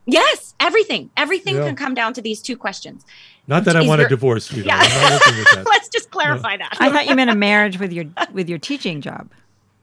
[0.07, 1.11] Yes, everything.
[1.17, 1.67] Everything yeah.
[1.67, 3.07] can come down to these two questions.
[3.47, 4.63] Not that I want a divorce, you.
[4.63, 4.79] Yeah.
[5.67, 6.65] Let's just clarify no.
[6.65, 6.77] that.
[6.79, 9.31] I thought you meant a marriage with your with your teaching job.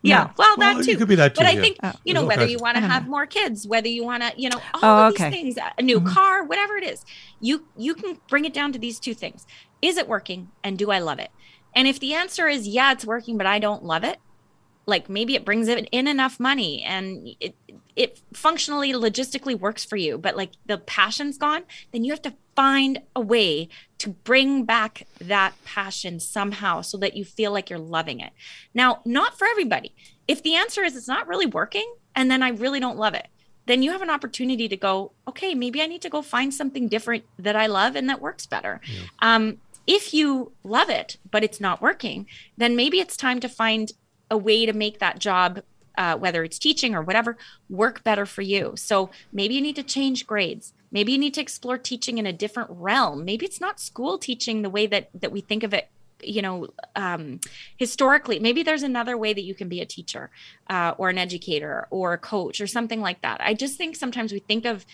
[0.04, 0.32] Yeah, no.
[0.38, 0.92] well, that well, too.
[0.92, 1.40] It could be that too.
[1.40, 1.62] But I yeah.
[1.62, 1.94] think oh.
[2.04, 4.60] you know whether you want to have more kids, whether you want to, you know,
[4.76, 5.30] all oh, of okay.
[5.30, 6.14] these things, a new mm-hmm.
[6.14, 7.06] car, whatever it is,
[7.40, 9.46] you you can bring it down to these two things:
[9.82, 11.30] Is it working, and do I love it?
[11.76, 14.18] And if the answer is yeah, it's working, but I don't love it,
[14.92, 17.56] like maybe it brings in enough money and it
[17.96, 22.34] it functionally logistically works for you but like the passion's gone then you have to
[22.56, 23.68] find a way
[23.98, 28.34] to bring back that passion somehow so that you feel like you're loving it.
[28.74, 29.94] Now not for everybody.
[30.28, 33.28] If the answer is it's not really working and then i really don't love it
[33.68, 36.88] then you have an opportunity to go okay maybe i need to go find something
[36.88, 38.82] different that i love and that works better.
[38.86, 39.02] Yeah.
[39.22, 42.28] um, if you love it but it's not working
[42.58, 43.92] then maybe it's time to find
[44.32, 45.62] a way to make that job
[45.98, 47.38] uh, whether it's teaching or whatever
[47.70, 48.74] work better for you.
[48.76, 50.74] So maybe you need to change grades.
[50.92, 53.24] Maybe you need to explore teaching in a different realm.
[53.26, 55.90] Maybe it's not school teaching the way that that we think of it
[56.24, 57.40] you know um,
[57.78, 58.40] historically.
[58.40, 60.30] Maybe there's another way that you can be a teacher
[60.70, 63.42] uh, or an educator or a coach or something like that.
[63.42, 64.86] I just think sometimes we think of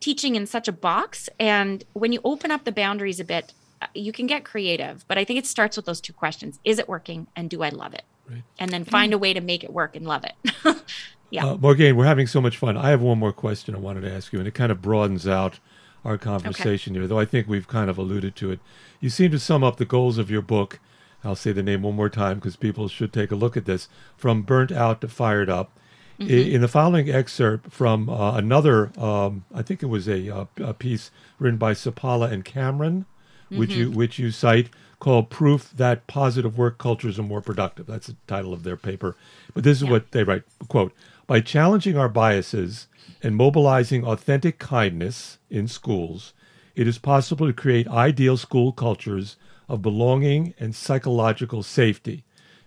[0.00, 3.86] teaching in such a box and when you open up the boundaries a bit uh,
[3.94, 5.04] you can get creative.
[5.08, 6.58] But i think it starts with those two questions.
[6.64, 7.26] Is it working?
[7.34, 8.42] And do i love it Right.
[8.58, 10.34] And then find a way to make it work and love it.
[11.30, 11.46] yeah.
[11.46, 12.76] Uh, Morgane, we're having so much fun.
[12.76, 15.26] I have one more question I wanted to ask you, and it kind of broadens
[15.26, 15.60] out
[16.04, 17.00] our conversation okay.
[17.00, 18.60] here, though I think we've kind of alluded to it.
[19.00, 20.80] You seem to sum up the goals of your book.
[21.22, 23.88] I'll say the name one more time because people should take a look at this
[24.16, 25.78] from burnt out to fired up.
[26.20, 26.30] Mm-hmm.
[26.30, 30.72] In the following excerpt from uh, another, um, I think it was a, uh, a,
[30.72, 31.10] piece
[31.40, 33.06] written by Seppälä and Cameron,
[33.54, 33.60] mm-hmm.
[33.60, 37.86] which you which you cite called Proof That Positive Work Cultures Are More Productive.
[37.86, 39.16] That's the title of their paper.
[39.52, 39.90] But this is yeah.
[39.90, 40.92] what they write quote,
[41.26, 42.88] by challenging our biases
[43.22, 46.32] and mobilizing authentic kindness in schools,
[46.74, 49.36] it is possible to create ideal school cultures
[49.68, 52.24] of belonging and psychological safety.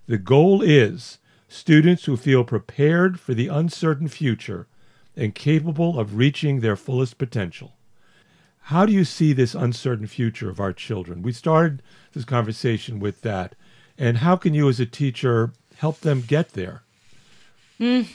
[0.07, 4.67] The goal is students who feel prepared for the uncertain future
[5.15, 7.76] and capable of reaching their fullest potential.
[8.67, 11.21] How do you see this uncertain future of our children?
[11.21, 13.55] We started this conversation with that.
[13.97, 16.83] And how can you, as a teacher, help them get there?
[17.79, 18.09] Mm.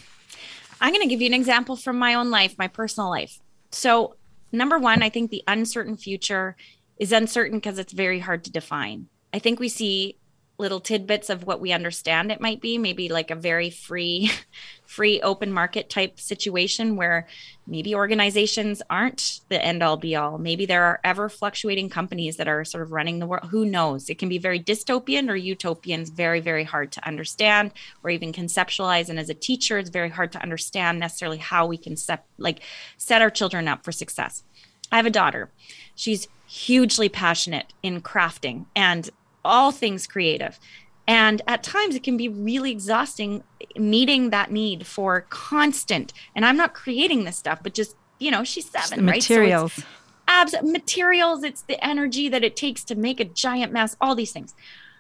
[0.79, 3.41] I'm going to give you an example from my own life, my personal life.
[3.71, 4.17] So,
[4.53, 6.55] number one, I think the uncertain future
[6.99, 9.07] is uncertain because it's very hard to define.
[9.33, 10.19] I think we see
[10.63, 14.31] little tidbits of what we understand it might be maybe like a very free
[14.87, 17.27] free open market type situation where
[17.67, 22.49] maybe organizations aren't the end all be all maybe there are ever fluctuating companies that
[22.49, 23.49] are sort of running the world.
[23.51, 24.09] Who knows?
[24.09, 26.03] It can be very dystopian or utopian.
[26.03, 29.09] It's very very hard to understand or even conceptualize.
[29.09, 32.61] And as a teacher it's very hard to understand necessarily how we can set like
[32.97, 34.45] set our children up for success.
[34.93, 35.51] I have a daughter.
[35.95, 39.09] She's hugely passionate in crafting and
[39.45, 40.59] all things creative.
[41.07, 43.43] And at times it can be really exhausting
[43.77, 46.13] meeting that need for constant.
[46.35, 49.17] And I'm not creating this stuff, but just, you know, she's seven, right?
[49.17, 49.73] Materials.
[49.73, 49.83] So
[50.29, 54.33] abs materials, it's the energy that it takes to make a giant mess, all these
[54.33, 54.55] things.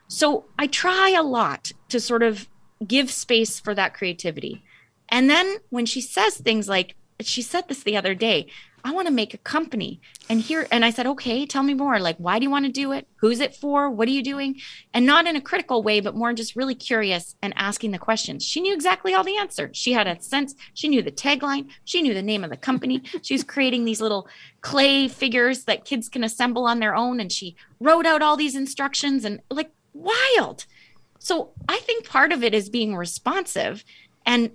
[0.08, 2.48] So I try a lot to sort of
[2.86, 4.62] give space for that creativity.
[5.08, 8.48] And then when she says things like, she said this the other day,
[8.84, 10.00] I want to make a company.
[10.28, 12.00] And here, and I said, okay, tell me more.
[12.00, 13.06] Like, why do you want to do it?
[13.16, 13.88] Who's it for?
[13.88, 14.60] What are you doing?
[14.92, 18.44] And not in a critical way, but more just really curious and asking the questions.
[18.44, 19.76] She knew exactly all the answers.
[19.76, 20.54] She had a sense.
[20.74, 21.68] She knew the tagline.
[21.84, 23.02] She knew the name of the company.
[23.22, 24.26] She was creating these little
[24.62, 27.20] clay figures that kids can assemble on their own.
[27.20, 30.66] And she wrote out all these instructions and like wild.
[31.18, 33.84] So I think part of it is being responsive
[34.26, 34.50] and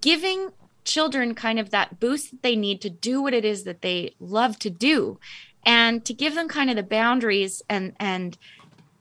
[0.00, 0.50] giving
[0.84, 4.14] children kind of that boost that they need to do what it is that they
[4.20, 5.18] love to do
[5.64, 8.36] and to give them kind of the boundaries and and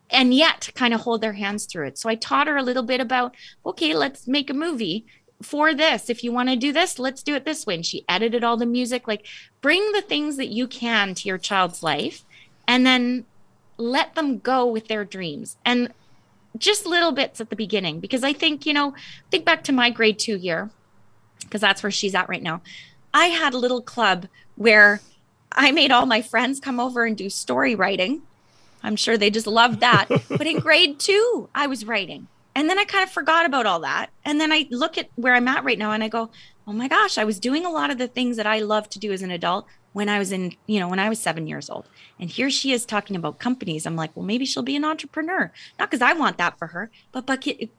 [0.10, 1.98] and yet kind of hold their hands through it.
[1.98, 5.06] So i taught her a little bit about okay let's make a movie
[5.42, 6.10] for this.
[6.10, 7.76] If you want to do this let's do it this way.
[7.76, 9.26] And she edited all the music like
[9.62, 12.24] bring the things that you can to your child's life
[12.68, 13.26] and then
[13.78, 15.58] let them go with their dreams.
[15.66, 15.94] And
[16.58, 18.94] just little bits at the beginning because i think you know
[19.32, 20.70] think back to my grade 2 year
[21.44, 22.62] because that's where she's at right now.
[23.14, 25.02] I had a little club where
[25.52, 28.24] I made all my friends come over and do story writing.
[28.82, 30.08] I'm sure they just loved that.
[30.30, 32.28] but in grade two, I was writing.
[32.56, 34.10] And then I kind of forgot about all that.
[34.26, 36.30] And then I look at where I'm at right now and I go,
[36.68, 39.00] oh my gosh, I was doing a lot of the things that I love to
[39.00, 41.70] do as an adult when I was in, you know, when I was seven years
[41.70, 41.88] old.
[42.20, 43.86] And here she is talking about companies.
[43.86, 46.92] I'm like, well, maybe she'll be an entrepreneur, not because I want that for her,
[47.12, 47.26] but,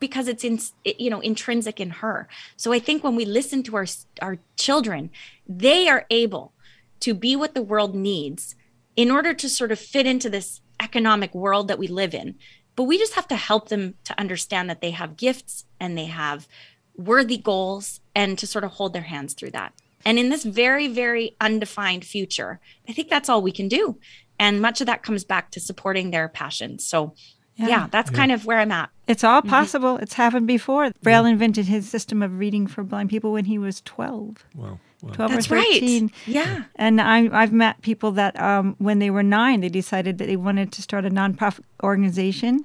[0.01, 2.29] because it's in, you know, intrinsic in her.
[2.57, 3.87] So I think when we listen to our
[4.23, 5.11] our children,
[5.47, 6.53] they are able
[7.01, 8.55] to be what the world needs
[8.97, 12.37] in order to sort of fit into this economic world that we live in.
[12.77, 16.07] But we just have to help them to understand that they have gifts and they
[16.07, 16.49] have
[16.97, 19.75] worthy goals and to sort of hold their hands through that.
[20.05, 23.99] And in this very, very undefined future, I think that's all we can do.
[24.39, 26.85] And much of that comes back to supporting their passions.
[26.85, 27.15] So,
[27.57, 28.17] yeah, yeah that's yeah.
[28.17, 28.91] kind of where I'm at.
[29.07, 29.51] It's all mm-hmm.
[29.51, 29.95] possible.
[29.95, 30.03] Mm-hmm.
[30.03, 30.91] It's happened before.
[31.03, 31.31] Braille yeah.
[31.31, 34.45] invented his system of reading for blind people when he was 12.
[34.55, 34.79] Wow.
[35.03, 35.13] Wow.
[35.13, 36.03] 12 That's or 13.
[36.03, 36.13] Right.
[36.27, 36.65] Yeah.
[36.77, 40.37] And I, I've met people that um, when they were nine, they decided that they
[40.37, 42.65] wanted to start a nonprofit organization.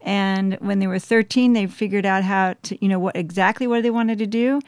[0.00, 3.82] And when they were 13, they figured out how to, you know, what exactly what
[3.82, 4.60] they wanted to do.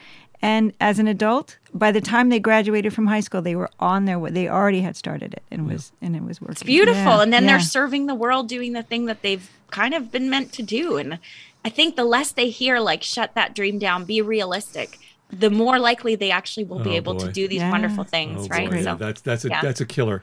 [0.43, 4.05] And as an adult, by the time they graduated from high school, they were on
[4.05, 4.31] their way.
[4.31, 6.53] They already had started it and was and it was working.
[6.53, 7.03] It's beautiful.
[7.03, 7.23] Yeah.
[7.23, 7.53] And then yeah.
[7.53, 10.97] they're serving the world doing the thing that they've kind of been meant to do.
[10.97, 11.19] And
[11.65, 14.99] I think the less they hear like shut that dream down, be realistic,
[15.31, 17.27] the more likely they actually will be oh, able boy.
[17.27, 17.71] to do these yeah.
[17.71, 18.85] wonderful things, oh, right?
[18.85, 20.23] So, that's that's a that's a killer.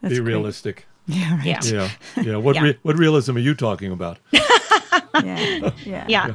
[0.00, 0.34] That's be great.
[0.34, 0.86] realistic.
[1.08, 1.44] Yeah, right.
[1.44, 2.22] yeah, yeah.
[2.22, 2.36] yeah.
[2.36, 4.18] What Re- what realism are you talking about?
[4.32, 5.72] yeah.
[5.84, 6.34] yeah, yeah.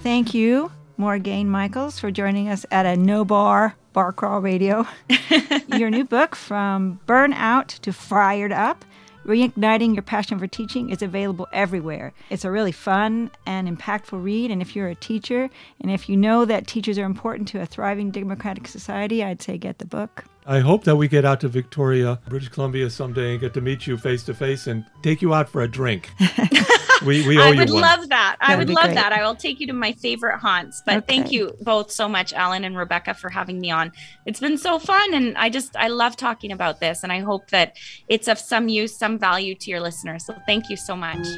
[0.00, 4.86] Thank you Morgane Michaels for joining us at a no bar bar crawl radio.
[5.78, 8.84] Your new book, From Burnout to Fired Up
[9.24, 12.12] Reigniting Your Passion for Teaching, is available everywhere.
[12.28, 14.50] It's a really fun and impactful read.
[14.50, 15.48] And if you're a teacher
[15.80, 19.56] and if you know that teachers are important to a thriving democratic society, I'd say
[19.56, 20.26] get the book.
[20.50, 23.86] I hope that we get out to Victoria, British Columbia someday and get to meet
[23.86, 26.10] you face to face and take you out for a drink.
[27.06, 27.80] we, we owe I would one.
[27.80, 28.36] love that.
[28.40, 28.94] I would, would love great.
[28.96, 29.12] that.
[29.12, 30.82] I will take you to my favorite haunts.
[30.84, 31.06] But okay.
[31.06, 33.92] thank you both so much, Alan and Rebecca, for having me on.
[34.26, 35.14] It's been so fun.
[35.14, 37.04] And I just, I love talking about this.
[37.04, 37.76] And I hope that
[38.08, 40.26] it's of some use, some value to your listeners.
[40.26, 41.28] So thank you so much.